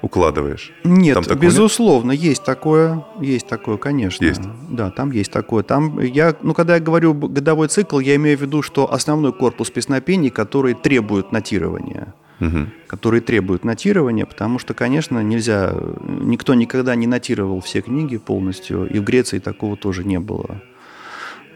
[0.00, 0.72] укладываешь.
[0.84, 2.20] Нет, там безусловно, нет?
[2.20, 4.24] есть такое, есть такое, конечно.
[4.24, 4.42] Есть.
[4.70, 5.64] Да, там есть такое.
[5.64, 9.70] Там я, ну, когда я говорю годовой цикл, я имею в виду, что основной корпус
[9.70, 12.66] песнопений, который требует нотирования угу.
[12.86, 15.74] которые требуют нотирования, потому что, конечно, нельзя,
[16.06, 20.62] никто никогда не нотировал все книги полностью, и в Греции такого тоже не было.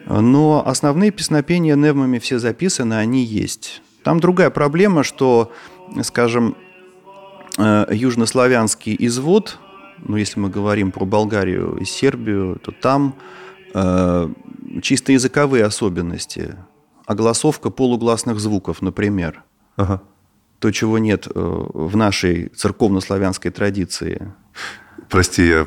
[0.07, 3.83] Но основные песнопения невмами все записаны, они есть.
[4.03, 5.53] Там другая проблема, что,
[6.03, 6.57] скажем,
[7.57, 9.59] э, южнославянский извод,
[10.05, 13.14] ну, если мы говорим про Болгарию и Сербию, то там
[13.75, 14.29] э,
[14.83, 16.57] чисто языковые особенности.
[17.07, 19.45] Огласовка полугласных звуков, например.
[19.77, 20.03] Ага
[20.62, 24.33] то, чего нет э, в нашей церковно-славянской традиции.
[25.09, 25.66] Прости, я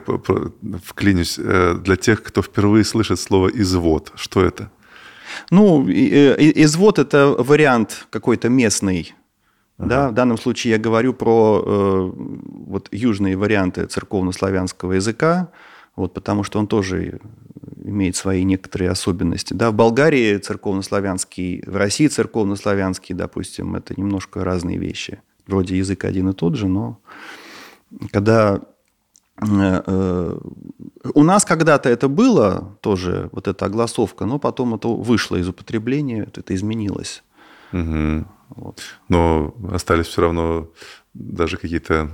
[0.86, 1.38] вклинюсь.
[1.38, 4.72] Э, для тех, кто впервые слышит слово «извод», что это?
[5.52, 9.14] Ну, э, извод– это вариант какой-то местный.
[9.78, 9.90] Ага.
[9.90, 10.10] Да?
[10.10, 12.12] В данном случае я говорю про э,
[12.68, 15.50] вот, южные варианты церковно-славянского языка,
[15.98, 17.20] вот, потому что он тоже
[17.86, 19.54] имеет свои некоторые особенности.
[19.54, 25.22] Да, в Болгарии церковнославянский, в России церковнославянский, допустим, это немножко разные вещи.
[25.48, 27.00] Вроде язык один и тот же, но
[28.12, 28.62] когда
[29.42, 30.38] э, э,
[31.14, 36.28] У нас когда-то это было тоже, вот эта огласовка, но потом это вышло из употребления,
[36.34, 37.24] это изменилось.
[37.72, 38.26] Угу.
[38.56, 38.82] Вот.
[39.10, 40.70] Но остались все равно
[41.16, 42.12] даже какие-то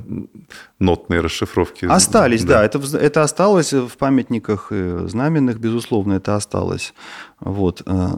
[0.79, 1.85] нотные расшифровки.
[1.85, 2.59] Остались, да.
[2.59, 2.65] да.
[2.65, 6.93] Это, это осталось в памятниках знаменных, безусловно, это осталось.
[7.39, 7.81] Вот.
[7.85, 8.09] Э,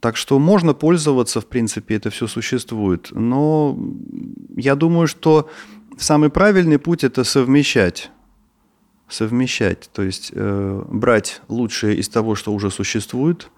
[0.00, 3.08] так что можно пользоваться, в принципе, это все существует.
[3.10, 3.78] Но
[4.56, 5.50] я думаю, что
[5.98, 8.10] самый правильный путь– это совмещать
[9.08, 13.50] совмещать, то есть э, брать лучшее из того, что уже существует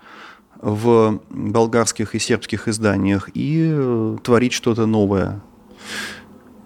[0.62, 5.42] в болгарских и сербских изданиях и э, творить что-то новое.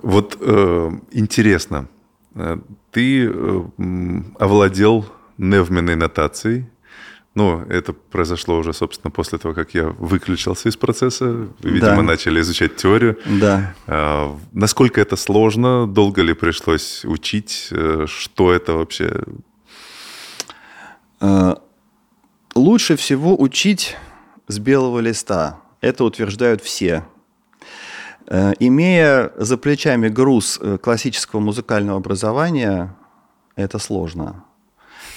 [0.07, 1.89] Вот э, интересно,
[2.37, 2.59] э,
[2.93, 3.63] ты э,
[4.39, 5.05] овладел
[5.37, 6.67] невменной нотацией,
[7.35, 11.49] ну, это произошло уже, собственно, после того, как я выключился из процесса.
[11.61, 12.03] Видимо, да.
[12.03, 13.19] начали изучать теорию.
[13.27, 13.75] Да.
[13.89, 15.89] А, насколько это сложно?
[15.89, 17.73] Долго ли пришлось учить?
[18.07, 19.25] Что это вообще?
[22.55, 23.97] Лучше всего учить
[24.47, 25.61] с белого листа.
[25.81, 27.05] Это утверждают все.
[28.29, 32.95] Э, имея за плечами груз э, классического музыкального образования,
[33.57, 34.45] это сложно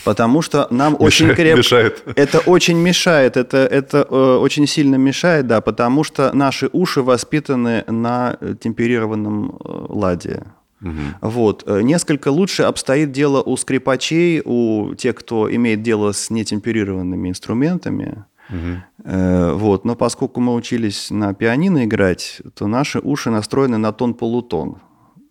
[0.04, 1.58] потому что нам мешает, очень крепко...
[1.58, 2.04] Мешает.
[2.15, 7.84] Это очень мешает, это, это э, очень сильно мешает, да, потому что наши уши воспитаны
[7.88, 10.44] на темперированном э, ладе.
[10.81, 10.92] Угу.
[11.21, 11.63] Вот.
[11.67, 18.23] Э, несколько лучше обстоит дело у скрипачей, у тех, кто имеет дело с нетемперированными инструментами.
[18.50, 19.58] Угу.
[19.58, 19.85] Вот.
[19.85, 24.77] Но поскольку мы учились на пианино играть, то наши уши настроены на тон-полутон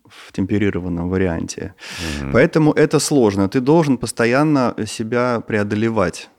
[0.09, 1.75] в темперированном варианте.
[2.23, 2.31] Угу.
[2.33, 3.49] Поэтому это сложно.
[3.49, 6.31] Ты должен постоянно себя преодолевать.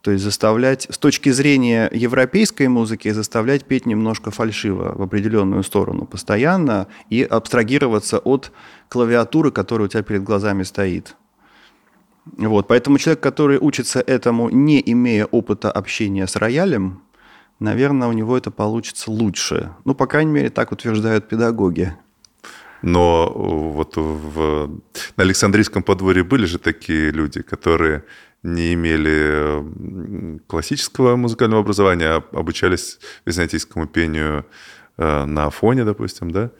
[0.00, 6.04] То есть заставлять, с точки зрения европейской музыки, заставлять петь немножко фальшиво в определенную сторону
[6.04, 8.52] постоянно и абстрагироваться от
[8.90, 11.16] клавиатуры, которая у тебя перед глазами стоит.
[12.26, 17.02] Вот, поэтому человек, который учится этому, не имея опыта общения с роялем,
[17.60, 19.70] наверное, у него это получится лучше.
[19.84, 21.94] Ну, по крайней мере, так утверждают педагоги.
[22.82, 24.68] Но вот в,
[25.16, 28.04] на Александрийском подворье были же такие люди, которые
[28.42, 29.64] не имели
[30.46, 34.44] классического музыкального образования, а обучались византийскому пению
[34.98, 36.50] э, на фоне, допустим, да?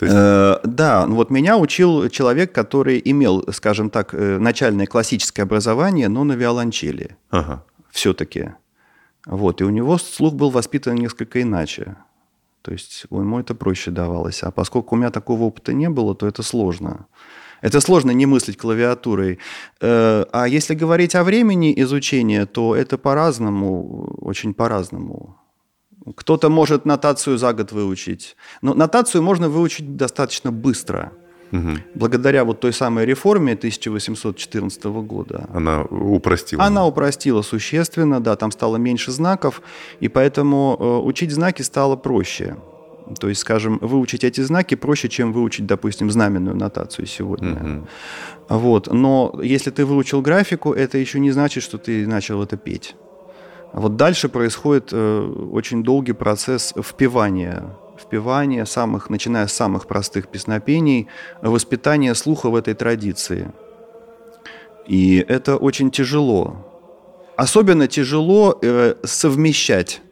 [0.00, 0.16] Есть...
[0.16, 6.08] Э, да, ну вот меня учил человек, который имел, скажем так, э, начальное классическое образование,
[6.08, 7.16] но на виолончели.
[7.30, 7.64] Ага.
[7.90, 8.52] Все-таки.
[9.26, 11.96] Вот, и у него слух был воспитан несколько иначе.
[12.62, 14.42] То есть ему это проще давалось.
[14.42, 17.06] А поскольку у меня такого опыта не было, то это сложно.
[17.62, 19.38] Это сложно не мыслить клавиатурой.
[19.80, 25.39] Э, а если говорить о времени изучения, то это по-разному, очень по-разному.
[26.16, 28.36] Кто-то может нотацию за год выучить.
[28.62, 31.12] Но нотацию можно выучить достаточно быстро.
[31.52, 31.70] Угу.
[31.94, 35.48] Благодаря вот той самой реформе 1814 года.
[35.52, 36.64] Она упростила.
[36.64, 39.62] Она упростила существенно, да, там стало меньше знаков,
[40.00, 42.56] и поэтому э, учить знаки стало проще.
[43.18, 47.52] То есть, скажем, выучить эти знаки проще, чем выучить, допустим, знаменную нотацию сегодня.
[47.52, 48.58] Угу.
[48.60, 48.92] Вот.
[48.92, 52.94] Но если ты выучил графику, это еще не значит, что ты начал это петь.
[53.72, 61.08] Вот дальше происходит э, очень долгий процесс впивания впевания, самых, начиная с самых простых песнопений,
[61.42, 63.52] воспитание слуха в этой традиции.
[64.86, 66.66] И это очень тяжело.
[67.36, 70.02] Особенно тяжело э, совмещать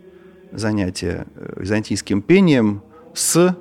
[0.53, 2.83] занятия э, византийским пением
[3.15, 3.57] с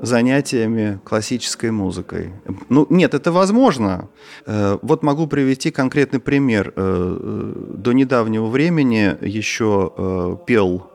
[0.00, 2.32] занятиями классической музыкой.
[2.68, 4.08] Ну, нет, это возможно.
[4.46, 6.72] Э, вот могу привести конкретный пример.
[6.76, 10.90] Э, до недавнего времени еще пел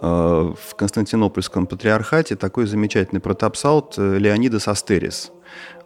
[0.00, 5.32] Э, в Константинопольском патриархате такой замечательный протопсалт э, Леонидас Астерис.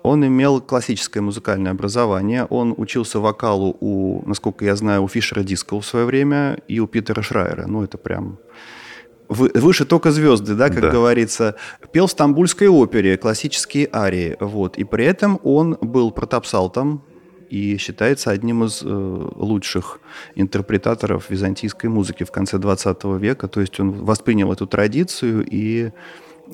[0.03, 5.81] Он имел классическое музыкальное образование, он учился вокалу у, насколько я знаю, у Фишера Дискова
[5.81, 7.67] в свое время и у Питера Шрайера.
[7.67, 8.39] Ну, это прям
[9.33, 10.91] выше только звезды, да, как да.
[10.91, 11.57] говорится.
[11.93, 14.78] Пел в Стамбульской опере классические арии, вот.
[14.78, 17.03] И при этом он был протопсалтом,
[17.53, 20.01] и считается одним из э, лучших
[20.37, 23.47] интерпретаторов византийской музыки в конце 20 века.
[23.47, 25.91] То есть он воспринял эту традицию и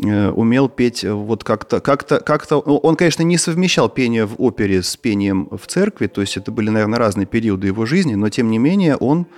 [0.03, 2.59] э, умел петь вот как-то, как-то, как-то.
[2.59, 6.69] Он, конечно, не совмещал пение в опере с пением в церкви, то есть это были,
[6.69, 9.29] наверное, разные периоды его жизни, но тем не менее он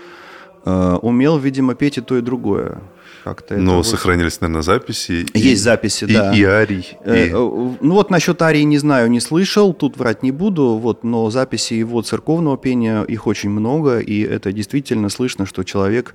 [0.65, 2.81] э, умел, видимо, петь и то, и другое
[3.23, 3.57] как-то.
[3.57, 3.87] Но вот...
[3.87, 5.27] сохранились, наверное, записи.
[5.35, 6.35] Есть и, записи, и, да.
[6.35, 6.99] И арий.
[7.05, 7.31] Э, и...
[7.31, 11.75] Ну вот насчет арии не знаю, не слышал, тут врать не буду, вот, но записи
[11.75, 16.15] его церковного пения, их очень много, и это действительно слышно, что человек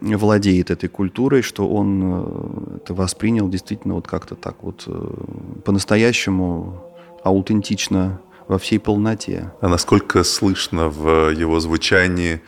[0.00, 6.82] владеет этой культурой, что он э, это воспринял действительно вот как-то так вот э, по-настоящему
[7.22, 9.52] аутентично во всей полноте.
[9.60, 12.42] А насколько слышно в его звучании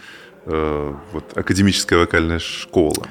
[0.45, 3.07] э, вот, академическая вокальная школа?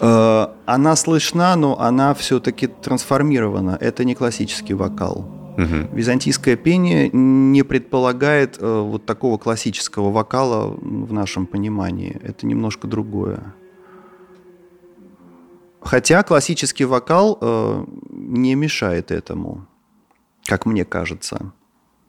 [0.00, 3.76] Э, она слышна, но она все-таки трансформирована.
[3.80, 5.28] Это не классический вокал.
[5.56, 5.96] Угу.
[5.96, 12.20] Византийское пение не предполагает э, вот такого классического вокала в нашем понимании.
[12.22, 13.54] Это немножко другое.
[15.80, 19.66] Хотя классический вокал э, не мешает этому,
[20.44, 21.52] как мне кажется.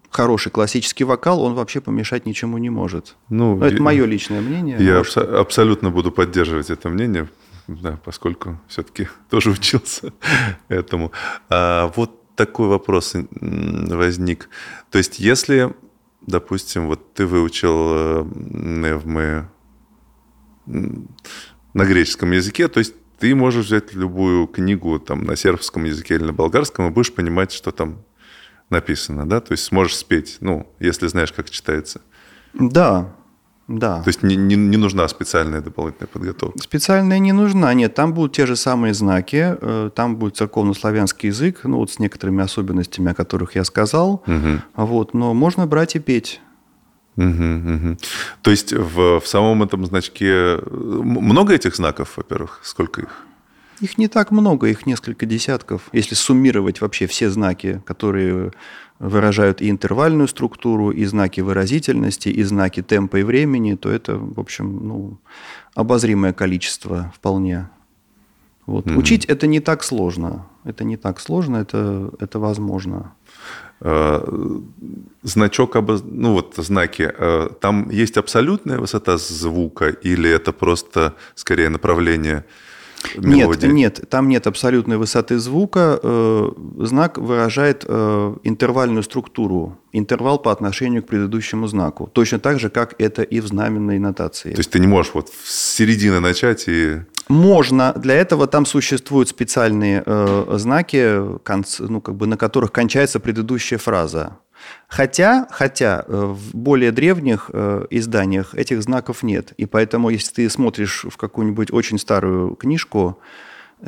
[0.10, 3.16] Хороший классический вокал, он вообще помешать ничему не может.
[3.30, 4.78] Ну, Но это мое личное мнение.
[4.80, 5.18] Я может...
[5.18, 7.30] абсолютно буду поддерживать это мнение,
[7.68, 10.13] да, поскольку все-таки тоже учился
[10.68, 11.11] этому.
[11.49, 14.49] А вот такой вопрос возник.
[14.91, 15.74] То есть, если,
[16.22, 19.49] допустим, вот ты выучил невмы
[20.65, 26.24] на греческом языке, то есть ты можешь взять любую книгу там на сербском языке или
[26.24, 28.03] на болгарском и будешь понимать, что там
[28.70, 29.39] написано, да?
[29.39, 32.01] То есть сможешь спеть, ну, если знаешь, как читается.
[32.53, 33.15] Да,
[33.68, 34.01] да.
[34.01, 36.59] То есть не, не, не нужна специальная дополнительная подготовка?
[36.59, 37.93] Специальная не нужна, нет.
[37.95, 42.43] Там будут те же самые знаки, э, там будет церковно-славянский язык, ну вот с некоторыми
[42.43, 44.24] особенностями, о которых я сказал.
[44.26, 44.86] Угу.
[44.86, 46.39] Вот, но можно брать и петь.
[47.18, 47.97] Угу, угу.
[48.41, 52.61] То есть в, в самом этом значке много этих знаков, во-первых?
[52.63, 53.26] Сколько их?
[53.82, 55.89] Их не так много, их несколько десятков.
[55.91, 58.51] Если суммировать вообще все знаки, которые
[59.00, 64.39] выражают и интервальную структуру, и знаки выразительности, и знаки темпа и времени, то это, в
[64.39, 65.18] общем, ну,
[65.76, 67.70] обозримое количество вполне.
[68.66, 68.86] Вот.
[68.86, 68.98] Mm-hmm.
[68.98, 70.45] Учить это не так сложно.
[70.66, 73.14] Это не так сложно, это, это возможно.
[73.80, 74.26] Э,
[75.24, 76.04] значок, обоз...
[76.04, 82.43] ну вот знаки, э, там есть абсолютная высота звука или это просто скорее направление
[83.16, 83.68] мелодии?
[83.68, 86.00] Нет, нет, там нет абсолютной высоты звука.
[86.02, 92.10] Э, знак выражает интервальную структуру, интервал по отношению к предыдущему знаку.
[92.14, 94.52] Точно так же, как это и в знаменной нотации.
[94.52, 97.02] То есть ты не можешь вот с середины начать и...
[97.30, 97.93] Можно.
[97.93, 103.78] Для этого там существуют специальные э, знаки, конц, ну, как бы, на которых кончается предыдущая
[103.78, 104.38] фраза.
[104.88, 109.53] Хотя, хотя э, в более древних э, изданиях этих знаков нет.
[109.57, 113.20] И поэтому, если ты смотришь в какую-нибудь очень старую книжку,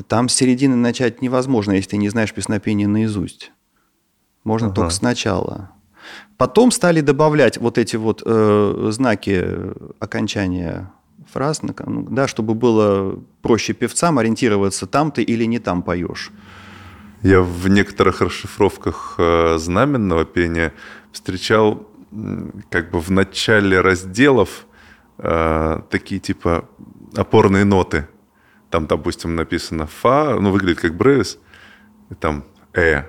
[0.07, 3.51] там с середины начать невозможно, если ты не знаешь песнопение наизусть.
[4.43, 4.75] Можно ага.
[4.75, 5.71] только сначала.
[6.37, 9.45] Потом стали добавлять вот эти вот э, знаки
[9.99, 10.91] окончания
[11.31, 11.73] фраз, ну,
[12.09, 16.31] да, чтобы было проще певцам ориентироваться, там ты или не там поешь.
[17.21, 20.73] Я в некоторых расшифровках э, знаменного пения
[21.11, 21.87] встречал
[22.69, 24.65] как бы в начале разделов
[25.17, 26.67] э, такие типа
[27.15, 28.07] опорные ноты.
[28.69, 31.39] Там, допустим, написано фа, ну, выглядит как бревис,
[32.09, 33.03] и там э.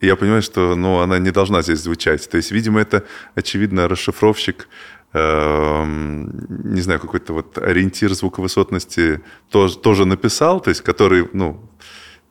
[0.00, 2.28] И я понимаю, что ну, она не должна здесь звучать.
[2.28, 3.04] То есть, видимо, это,
[3.36, 4.68] очевидно, расшифровщик
[5.14, 11.60] Эм, не знаю, какой-то вот ориентир звуковысотности тоже, тоже написал, то есть который, ну,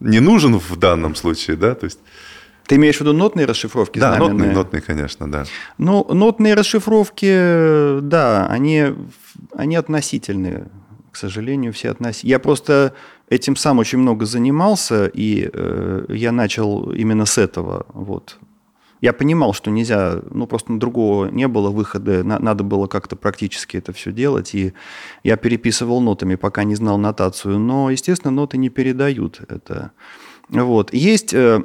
[0.01, 1.99] не нужен в данном случае, да, то есть...
[2.67, 3.99] Ты имеешь в виду нотные расшифровки?
[3.99, 4.33] Да, знаменные?
[4.33, 5.45] нотные, нотные, конечно, да.
[5.77, 8.93] Ну, нотные расшифровки, да, они,
[9.55, 10.67] они относительные,
[11.11, 12.31] к сожалению, все относительные.
[12.31, 12.93] Я просто
[13.29, 18.37] этим сам очень много занимался, и э, я начал именно с этого, вот.
[19.01, 23.93] Я понимал, что нельзя, ну просто другого не было выхода, надо было как-то практически это
[23.93, 24.73] все делать, и
[25.23, 29.91] я переписывал нотами, пока не знал нотацию, но, естественно, ноты не передают это.
[30.49, 30.93] Вот.
[30.93, 31.63] Есть э,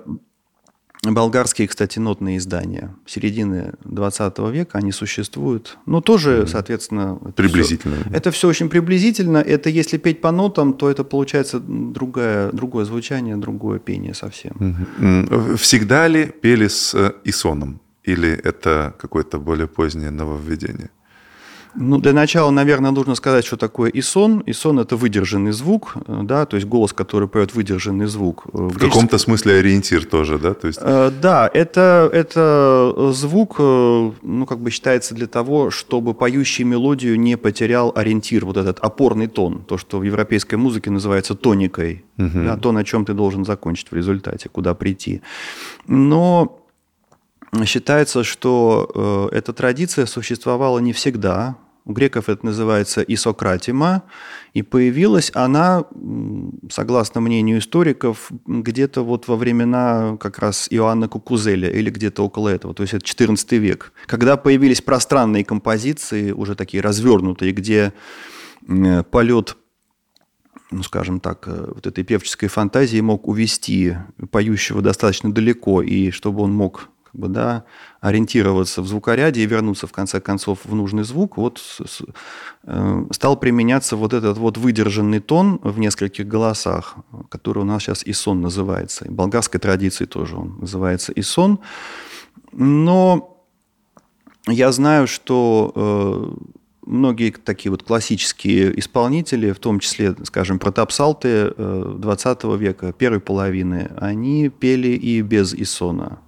[1.12, 5.78] Болгарские, кстати, нотные издания середины 20 века, они существуют.
[5.86, 7.18] Но тоже, соответственно...
[7.34, 7.94] Приблизительно.
[7.94, 9.38] Это все, это все очень приблизительно.
[9.38, 14.86] Это если петь по нотам, то это получается другое, другое звучание, другое пение совсем.
[15.57, 17.80] Всегда ли пели с э, исоном?
[18.04, 20.90] Или это какое-то более позднее нововведение?
[21.78, 24.42] Ну, для начала, наверное, нужно сказать, что такое исон.
[24.46, 28.44] Исон– это выдержанный звук, да, то есть голос, который поет выдержанный звук.
[28.46, 30.54] В, в каком-то смысле ориентир тоже, да?
[30.54, 30.78] То есть...
[30.82, 37.18] Э, да, это, это звук, э, ну, как бы считается для того, чтобы поющий мелодию
[37.18, 42.44] не потерял ориентир, вот этот опорный тон, то, что в европейской музыке называется тоникой, угу.
[42.44, 45.20] да, то, на чем ты должен закончить в результате, куда прийти.
[45.86, 46.62] Но
[47.64, 51.56] считается, что э, эта традиция существовала не всегда,
[51.87, 54.03] у греков это называется исократима,
[54.53, 55.84] и появилась она,
[56.68, 62.74] согласно мнению историков, где-то вот во времена как раз Иоанна Кукузеля или где-то около этого,
[62.74, 67.93] то есть это 14 век, когда появились пространные композиции, уже такие развернутые, где
[69.11, 69.57] полет
[70.72, 73.95] ну, скажем так, э, вот этой певческой фантазии мог увести
[74.32, 77.64] поющего достаточно далеко, и чтобы он мог бы, да,
[78.00, 81.60] ориентироваться в звукоряде и вернуться, в конце концов, в нужный звук, вот
[82.64, 86.96] э, стал применяться вот этот вот выдержанный тон в нескольких голосах,
[87.28, 89.06] который у нас сейчас исон называется.
[89.06, 91.58] И болгарской традиции тоже он называется исон.
[92.52, 93.42] Но
[94.46, 96.46] я знаю, что э,
[96.86, 103.90] многие такие вот классические исполнители, в том числе, скажем, протопсалты 20 э, века, первой половины,
[103.96, 106.20] они пели и без Исона.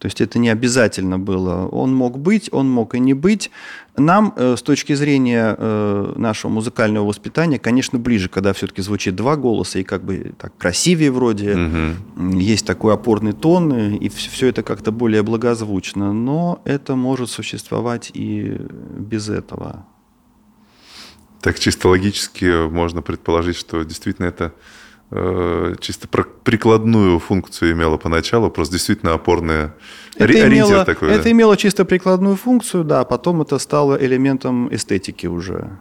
[0.00, 1.68] То есть это не обязательно было.
[1.68, 3.50] Он мог быть, он мог и не быть.
[3.98, 9.36] Нам, э, с точки зрения э, нашего музыкального воспитания, конечно, ближе, когда все-таки звучит два
[9.36, 12.38] голоса, и как бы так красивее вроде, угу.
[12.38, 16.14] есть такой опорный тон, и все это как-то более благозвучно.
[16.14, 18.56] Но это может существовать и
[18.98, 19.84] без этого.
[21.42, 24.54] Так чисто логически можно предположить, что действительно это Э,
[25.80, 29.74] чисто прикладную функцию имела поначалу, просто действительно опорная
[30.16, 31.10] это имело, такой.
[31.10, 31.30] Это да?
[31.30, 35.78] имело чисто прикладную функцию, да, потом это стало элементом эстетики уже.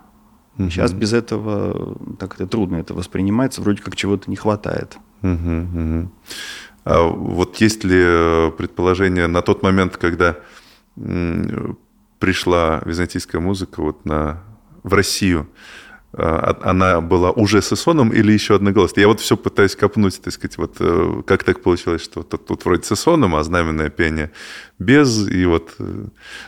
[0.57, 0.69] Угу.
[0.69, 4.97] Сейчас без этого так это трудно это воспринимается, вроде как чего-то не хватает.
[5.21, 6.11] Угу, угу.
[6.85, 10.37] А вот есть ли э, предположение на тот момент, когда
[12.19, 14.43] пришла византийская музыка вот на,
[14.83, 15.47] в Россию,
[16.11, 19.01] она была уже с Исоном или еще одноголосной?
[19.01, 22.65] Я вот все пытаюсь копнуть, так сказать, вот э, как так получилось, что тут, тут
[22.65, 24.31] вроде с Исоном, а знаменное пение
[24.79, 25.75] без, и вот...
[25.77, 26.05] Э,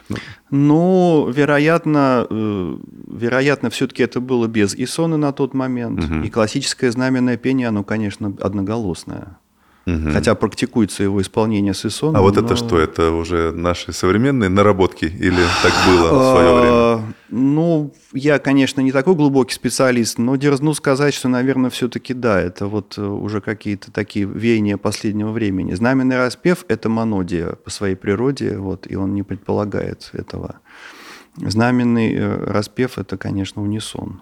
[0.09, 0.17] ну,
[0.49, 6.23] ну вероятно, э, вероятно, все-таки это было без Исона на тот момент, угу.
[6.23, 9.37] и классическое знаменное пение, оно, конечно, одноголосное.
[9.87, 10.11] Угу.
[10.13, 12.17] Хотя практикуется его исполнение с Исоном.
[12.17, 12.41] А вот но...
[12.41, 12.77] это что?
[12.77, 16.71] Это уже наши современные наработки или так было в свое время?
[16.71, 22.39] А, ну, я, конечно, не такой глубокий специалист, но дерзну сказать, что, наверное, все-таки да,
[22.39, 25.73] это вот э, уже какие-то такие веяния последнего времени.
[25.73, 30.59] Знаменный распев– это монодия по своей природе, вот, и он не предполагает этого.
[31.37, 34.21] Знаменный э, распев– это, конечно, унисон.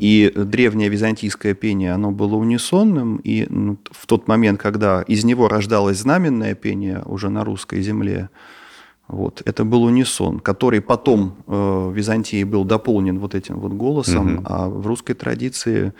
[0.00, 5.48] И древнее византийское пение, оно было унисонным, и ну, в тот момент, когда из него
[5.48, 8.28] рождалось знаменное пение уже на русской земле,
[9.08, 14.36] вот, это был унисон, который потом э, в Византии был дополнен вот этим вот голосом,
[14.36, 14.42] угу.
[14.44, 15.92] а в русской традиции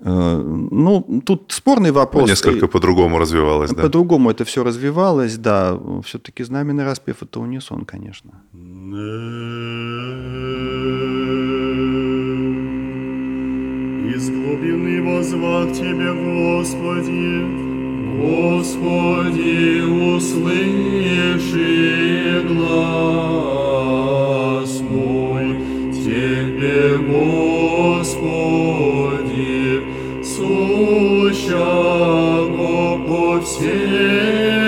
[0.00, 2.24] э, ну, тут спорный вопрос.
[2.24, 3.82] Ну, несколько по-другому развивалось, да?
[3.82, 5.78] По-другому это все развивалось, да.
[6.04, 8.32] Все-таки знаменный распев– это унисон, конечно.
[14.14, 17.44] Из глубины возвах Тебе, Господи.
[18.20, 19.82] Господи,
[20.16, 21.62] услыши
[22.48, 23.62] глаз
[24.90, 25.46] мой,
[25.92, 28.32] Тебе, Господи,
[30.22, 31.70] сущего
[33.06, 34.59] по всей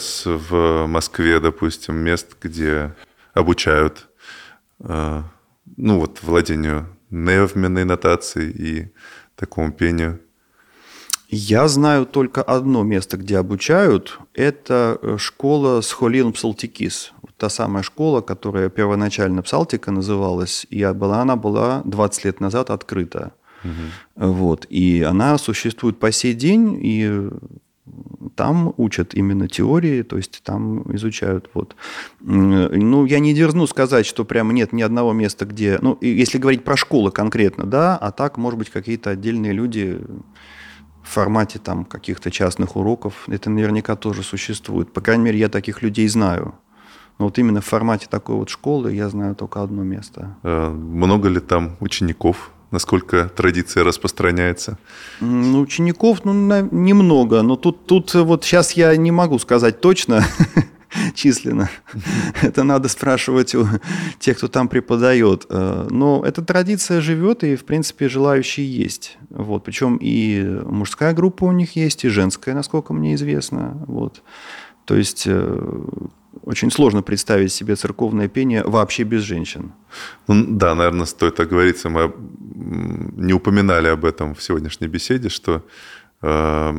[0.00, 2.94] сейчас в Москве, допустим, мест, где
[3.34, 4.08] обучают
[4.80, 5.22] э,
[5.76, 8.92] ну вот владению невменной нотацией и
[9.36, 10.20] такому пению?
[11.28, 14.18] Я знаю только одно место, где обучают.
[14.34, 17.12] Это э, школа Схолин Псалтикис.
[17.36, 23.32] Та самая школа, которая первоначально Псалтика называлась, и была, она была 20 лет назад открыта.
[23.64, 24.26] Угу.
[24.32, 24.66] Вот.
[24.70, 27.28] И она существует по сей день, и
[28.40, 31.50] там учат именно теории, то есть там изучают.
[31.52, 31.76] Вот.
[32.20, 35.78] Ну, я не дерзну сказать, что прямо нет ни одного места, где...
[35.82, 40.00] Ну, если говорить про школы конкретно, да, а так, может быть, какие-то отдельные люди
[41.02, 43.24] в формате там каких-то частных уроков.
[43.26, 44.90] Это наверняка тоже существует.
[44.90, 46.54] По крайней мере, я таких людей знаю.
[47.18, 50.38] Но вот именно в формате такой вот школы я знаю только одно место.
[50.42, 52.52] Э, много ли там учеников?
[52.70, 54.78] Насколько традиция распространяется?
[55.20, 56.32] Ну, учеников, ну,
[56.70, 57.42] немного.
[57.42, 60.24] Но тут, тут вот сейчас я не могу сказать точно
[61.14, 61.68] численно.
[62.42, 63.66] Это надо спрашивать у
[64.20, 65.46] тех, кто там преподает.
[65.48, 69.18] Э, но эта традиция живет, и, в принципе, желающие есть.
[69.30, 69.64] Вот.
[69.64, 73.82] Причем и мужская группа у них есть, и женская, насколько мне известно.
[73.86, 74.22] Вот.
[74.84, 75.84] То есть э,
[76.42, 79.72] очень сложно представить себе церковное пение вообще без женщин.
[80.28, 81.88] Ну, да, наверное, стоит оговориться.
[81.88, 82.12] Мы
[83.16, 85.64] не упоминали об этом в сегодняшней беседе, что
[86.22, 86.72] э,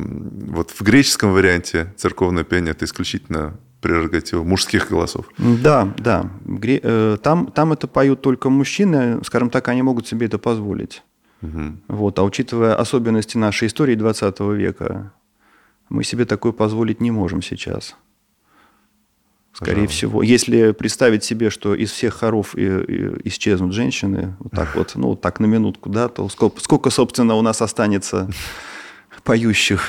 [0.48, 5.26] вот в греческом варианте церковное пение– это исключительно прерогатива мужских голосов.
[5.38, 6.30] Да, да.
[6.64, 11.02] Э, там, там это поют только мужчины, скажем так, они могут себе это позволить.
[11.42, 11.78] Угу.
[11.88, 12.18] Вот.
[12.18, 15.12] А учитывая особенности нашей истории 20 века,
[15.88, 17.96] мы себе такое позволить не можем сейчас.
[19.52, 19.96] Скорее Пожалуйста.
[19.96, 24.92] всего, если представить себе, что из всех хоров и, и исчезнут женщины, вот так вот,
[24.94, 28.30] ну, так на минутку, да, то сколько, сколько, собственно, у нас останется
[29.24, 29.88] поющих.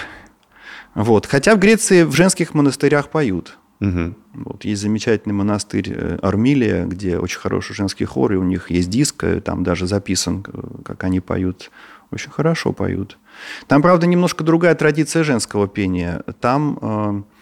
[0.96, 1.28] Вот.
[1.28, 3.58] Хотя в Греции в женских монастырях поют.
[3.80, 4.16] Угу.
[4.34, 8.90] Вот, есть замечательный монастырь э, Армилия, где очень хороший женский хор, и у них есть
[8.90, 10.44] диск, э, там даже записан,
[10.86, 11.72] как они поют.
[12.12, 13.18] Очень хорошо поют.
[13.68, 16.24] Там, правда, немножко другая традиция женского пения.
[16.40, 17.33] Там э, Э,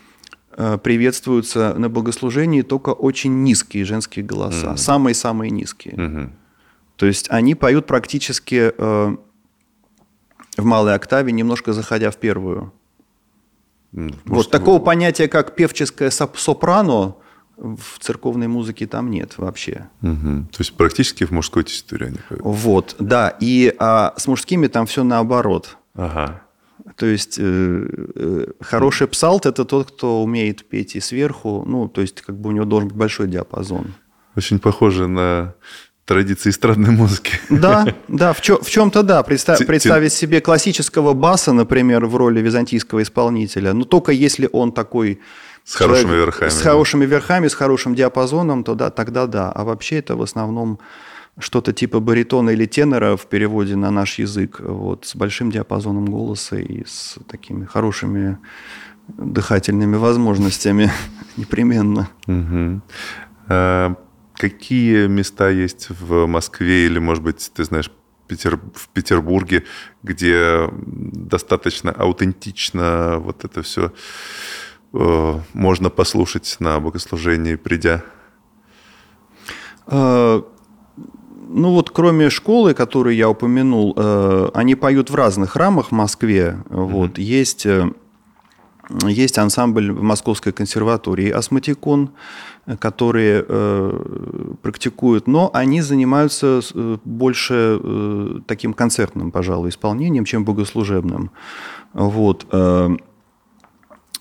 [0.83, 5.53] приветствуются на богослужении только очень низкие женские голоса, самые-самые mm.
[5.53, 5.93] низкие.
[5.95, 6.29] Mm-hmm.
[6.97, 9.15] То есть они поют практически э,
[10.57, 12.73] в малой октаве, немножко заходя в первую.
[13.93, 14.85] Mm, вот такого вы...
[14.85, 17.15] понятия, как певческое сопрано,
[17.61, 19.87] в церковной музыке там нет вообще.
[20.01, 20.47] Угу.
[20.51, 22.41] То есть практически в мужской тесситуре они поют.
[22.43, 23.35] Вот, да.
[23.39, 25.77] И а, с мужскими там все наоборот.
[25.93, 26.41] Ага.
[27.01, 27.85] То есть э,
[28.15, 32.49] э, хороший псалт– это тот, кто умеет петь и сверху, ну, то есть как бы
[32.49, 33.95] у него должен быть большой диапазон.
[34.35, 35.55] Очень похоже на
[36.05, 37.31] традиции эстрадной музыки.
[37.49, 39.23] Да, да, в, чё, в чем-то да.
[39.23, 45.19] Представь, представить себе классического баса, например, в роли византийского исполнителя, но только если он такой
[45.63, 46.49] с человек, хорошими верхами.
[46.49, 49.51] С хорошими верхами, с хорошим диапазоном, то да, тогда да.
[49.51, 50.77] А вообще это в основном
[51.39, 56.57] что-то типа баритона или тенора в переводе на наш язык, вот, с большим диапазоном голоса
[56.57, 58.37] и с такими хорошими
[59.07, 60.91] дыхательными возможностями
[61.37, 62.09] непременно.
[62.27, 62.81] Угу.
[63.47, 63.95] А
[64.35, 67.91] какие места есть в Москве или, может быть, ты знаешь,
[68.27, 69.65] Петер, в Петербурге,
[70.03, 73.91] где достаточно аутентично вот это все
[74.93, 78.03] э, можно послушать на богослужении, придя?
[81.53, 86.57] Ну вот кроме школы, которую я упомянул, э, они поют в разных храмах в Москве.
[86.69, 86.85] Mm-hmm.
[86.87, 87.91] Вот есть э,
[89.07, 92.11] есть ансамбль Московской консерватории «Асматикон»,
[92.79, 101.31] которые э, практикуют, но они занимаются э, больше э, таким концертным, пожалуй, исполнением, чем богослужебным.
[101.93, 102.45] Вот.
[102.51, 102.89] Э,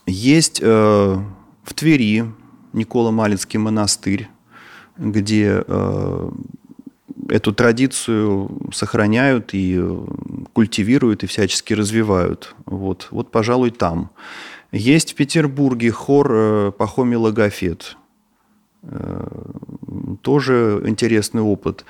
[0.07, 1.19] есть э,
[1.65, 2.25] в Твери
[2.73, 4.29] Никола Малинский монастырь,
[4.97, 6.31] где э,
[7.31, 10.07] эту традицию сохраняют и э,
[10.53, 12.55] культивируют и всячески развивают.
[12.67, 14.11] Вот, вот пожалуй, там.
[14.73, 17.97] Есть в Петербурге хор э, Пахоми Логофет.
[18.83, 19.27] Э,
[20.23, 21.85] тоже интересный опыт.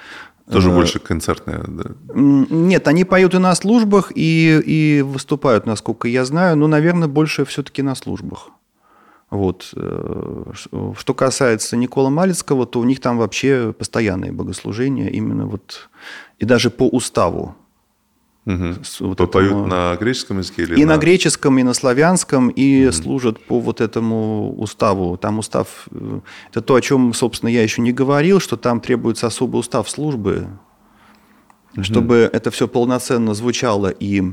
[0.50, 1.84] Тоже больше концертная, да?
[2.12, 7.44] Нет, они поют и на службах, и, и выступают, насколько я знаю, но, наверное, больше
[7.44, 8.50] все-таки на службах.
[9.30, 9.72] Вот.
[9.76, 10.52] Э,
[10.96, 15.88] что касается Никола Малицкого, то у них там вообще постоянные богослужения, именно вот,
[16.38, 17.54] и даже по уставу.
[18.46, 18.74] Угу.
[19.00, 19.66] Вот Поют этому...
[19.66, 20.62] на греческом языке?
[20.62, 20.94] Или и на...
[20.94, 22.92] на греческом, и на славянском, и угу.
[22.92, 25.16] служат по вот этому уставу.
[25.16, 26.20] Там устав, э,
[26.50, 30.48] это то, о чем, собственно, я еще не говорил, что там требуется особый устав службы,
[31.74, 31.84] угу.
[31.84, 34.24] чтобы это все полноценно звучало и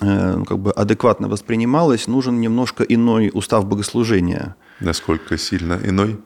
[0.00, 4.56] как бы адекватно воспринималось, нужен немножко иной устав богослужения.
[4.80, 6.16] Насколько сильно иной?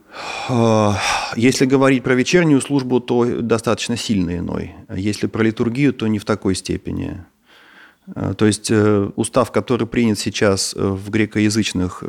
[0.49, 0.93] Э,
[1.35, 4.75] если говорить про вечернюю службу, то достаточно сильно иной.
[4.95, 7.25] Если про литургию, то не в такой степени.
[8.14, 8.70] Э, то есть
[9.16, 12.05] устав, который принят сейчас в грекоязычных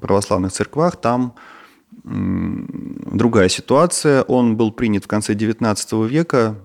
[0.00, 1.34] православных церквах, там
[2.02, 4.22] другая ситуация.
[4.22, 6.56] Он был принят в конце XIX века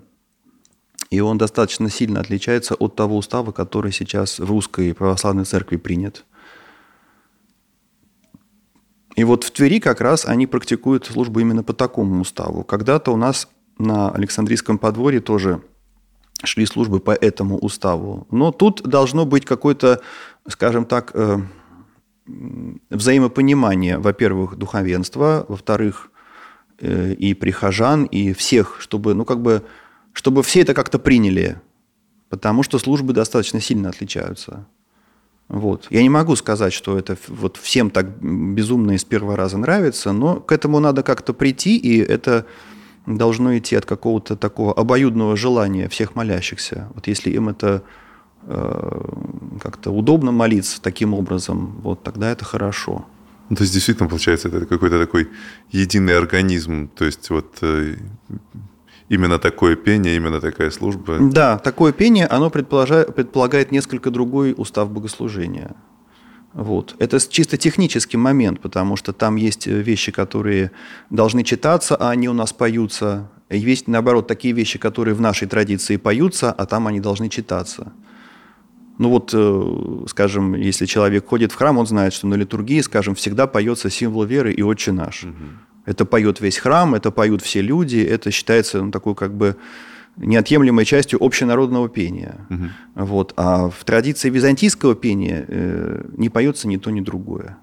[1.13, 6.25] и он достаточно сильно отличается от того устава, который сейчас в русской православной церкви принят.
[9.15, 12.63] И вот в Твери как раз они практикуют службу именно по такому уставу.
[12.63, 13.47] Когда-то у нас
[13.77, 15.61] на Александрийском подворье тоже
[16.43, 18.25] шли службы по этому уставу.
[18.31, 20.01] Но тут должно быть какое-то,
[20.47, 21.37] скажем так, э,
[22.89, 26.09] взаимопонимание, во-первых, духовенства, во-вторых,
[26.79, 29.63] э, и прихожан, и всех, чтобы, ну, как бы,
[30.13, 31.59] чтобы все это как-то приняли,
[32.29, 34.65] потому что службы достаточно сильно отличаются.
[35.49, 35.87] Вот.
[35.89, 40.13] Я не могу сказать, что это вот всем так безумно и с первого раза нравится,
[40.13, 42.45] но к этому надо как-то прийти, и это
[43.05, 46.89] должно идти от какого-то такого обоюдного желания всех молящихся.
[46.95, 47.83] Вот если им это
[48.43, 49.01] э,
[49.61, 53.05] как-то удобно молиться таким образом, вот тогда это хорошо.
[53.49, 55.29] Ну, то есть действительно получается это какой-то такой
[55.71, 57.97] единый организм, то есть вот э,
[59.09, 61.17] именно такое пение, именно такая служба.
[61.19, 65.75] Да, такое пение, оно предполагает, предполагает несколько другой устав богослужения.
[66.53, 66.95] Вот.
[66.99, 70.71] Это чисто технический момент, потому что там есть вещи, которые
[71.09, 73.31] должны читаться, а они у нас поются.
[73.49, 77.91] И есть, наоборот, такие вещи, которые в нашей традиции поются, а там они должны читаться.
[78.99, 83.15] Ну вот, э, скажем, если человек ходит в храм, он знает, что на литургии, скажем,
[83.15, 85.23] всегда поется символ веры и «Отче наш».
[85.23, 85.33] Угу.
[85.85, 89.57] Это поет весь храм, это поют все люди, это считается ну, такой как бы
[90.15, 92.35] неотъемлемой частью общенародного пения.
[92.49, 93.05] Угу.
[93.05, 93.33] Вот.
[93.35, 97.57] А в традиции византийского пения э, не поется ни то, ни другое.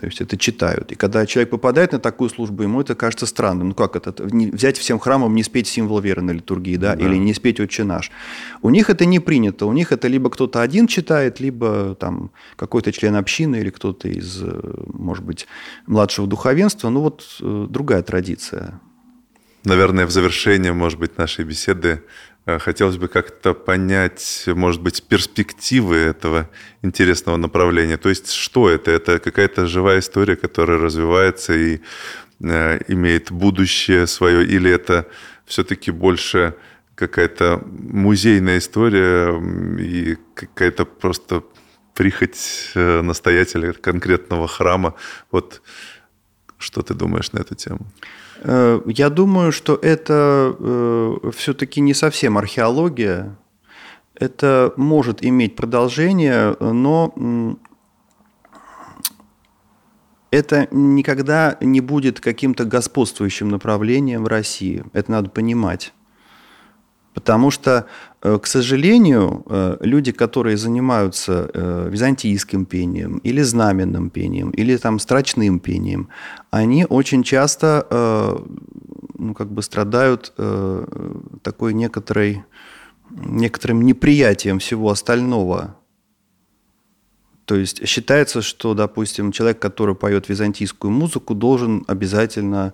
[0.00, 0.92] То есть это читают.
[0.92, 3.68] И когда человек попадает на такую службу, ему это кажется странным.
[3.68, 4.14] Ну как это?
[4.22, 7.04] Взять всем храмом, не спеть символ веры на литургии, да, да.
[7.04, 8.12] или не спеть «Отче наш».
[8.62, 9.66] У них это не принято.
[9.66, 14.40] У них это либо кто-то один читает, либо там какой-то член общины или кто-то из,
[14.40, 15.48] э, может быть,
[15.86, 16.90] младшего духовенства.
[16.90, 18.80] Ну вот э, другая традиция.
[19.64, 22.04] Наверное, в завершение, может быть, нашей беседы
[22.58, 26.48] хотелось бы как-то понять, может быть, перспективы этого
[26.82, 27.96] интересного направления.
[27.96, 28.90] То есть, что это?
[28.90, 31.80] Это какая-то живая история, которая развивается и
[32.40, 35.06] э, имеет будущее свое, или это
[35.44, 36.54] все-таки больше
[36.94, 39.38] какая-то музейная история
[39.78, 41.42] и какая-то просто
[41.94, 44.94] прихоть э, настоятеля конкретного храма.
[45.30, 45.62] Вот
[46.58, 47.86] что ты думаешь на эту тему?
[48.40, 53.36] Э, я думаю, что это э, все-таки не совсем археология.
[54.14, 57.14] Это может иметь продолжение, но
[60.30, 64.84] это никогда не будет каким-то господствующим направлением в России.
[64.92, 65.92] Это надо понимать.
[67.18, 67.84] Потому что,
[68.22, 75.00] э, к сожалению, э, люди, которые занимаются э, византийским пением или знаменным пением, или там
[75.00, 76.08] строчным пением,
[76.52, 77.86] они очень часто
[79.18, 80.32] ну, как бы страдают
[81.42, 82.44] такой некоторой,
[83.10, 85.74] некоторым неприятием всего остального.
[87.46, 92.72] То есть считается, что, допустим, человек, который поет византийскую музыку, должен обязательно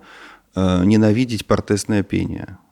[0.55, 2.59] ненавидеть портесное пение–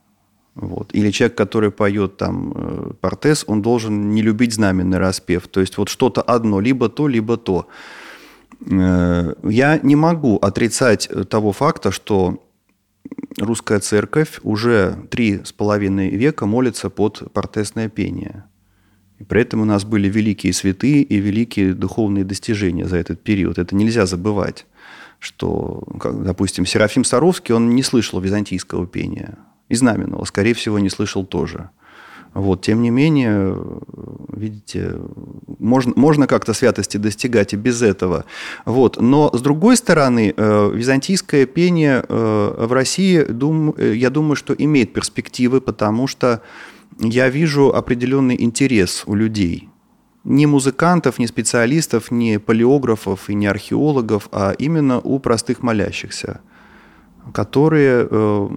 [0.54, 0.94] вот.
[0.94, 5.48] Или человек, который поет там э, Портес, он должен не любить знаменный распев.
[5.48, 7.66] То есть вот что-то одно, либо то, либо то.
[8.70, 12.44] Э, я не могу отрицать того факта, что
[13.38, 18.44] русская церковь уже три с половиной века молится под портесное пение.
[19.18, 23.58] И при этом у нас были великие святые и великие духовные достижения за этот период.
[23.58, 24.66] Это нельзя забывать,
[25.18, 29.36] что, допустим, Серафим Саровский, он не слышал византийского пения
[29.68, 31.70] и Знаменного, скорее всего, не слышал тоже.
[32.34, 33.56] Вот, тем не менее,
[34.32, 34.96] видите,
[35.60, 38.24] можно, можно как-то святости достигать и без этого.
[38.64, 39.00] Вот.
[39.00, 44.52] Но, с другой стороны, э, византийское пение э, в России, дум, э, я думаю, что
[44.52, 46.42] имеет перспективы, потому что
[46.98, 49.68] я вижу определенный интерес у людей.
[50.24, 56.40] Не музыкантов, не специалистов, не палеографов и не археологов, а именно у простых молящихся–
[57.32, 58.48] которые э,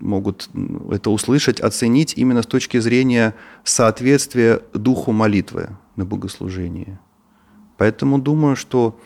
[0.00, 0.50] могут
[0.90, 6.98] это услышать, оценить именно с точки зрения соответствия духу молитвы на богослужении.
[7.78, 8.98] Поэтому думаю, что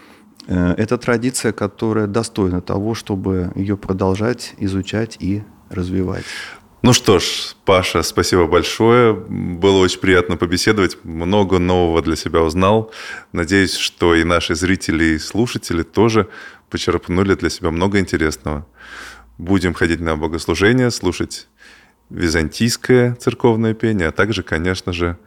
[0.46, 6.24] э, это традиция, которая достойна того, чтобы ее продолжать, изучать и развивать.
[6.82, 9.12] Ну что ж, Паша, спасибо большое.
[9.12, 10.98] Было очень приятно побеседовать.
[11.04, 12.92] Много нового для себя узнал.
[13.32, 16.28] Надеюсь, что и наши зрители и слушатели тоже
[16.70, 18.66] почерпнули для себя много интересного.
[19.38, 21.48] Будем ходить на богослужение, слушать
[22.10, 25.18] византийское церковное пение, а также, конечно же,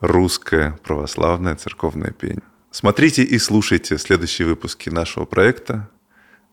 [0.00, 2.42] русское православное церковное пение.
[2.70, 5.88] Смотрите и слушайте следующие выпуски нашего проекта.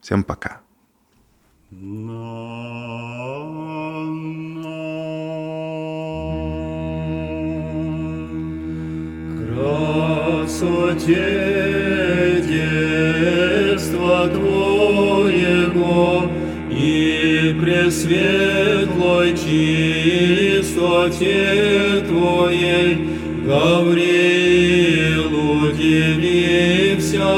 [0.01, 0.61] Всем пока.
[10.41, 11.21] Красоте
[13.77, 16.23] детства Твоего
[16.71, 21.29] и пресветлой чистоте
[22.07, 22.91] Твоей.
[23.45, 25.29] Гавриил
[25.61, 27.29] удивився,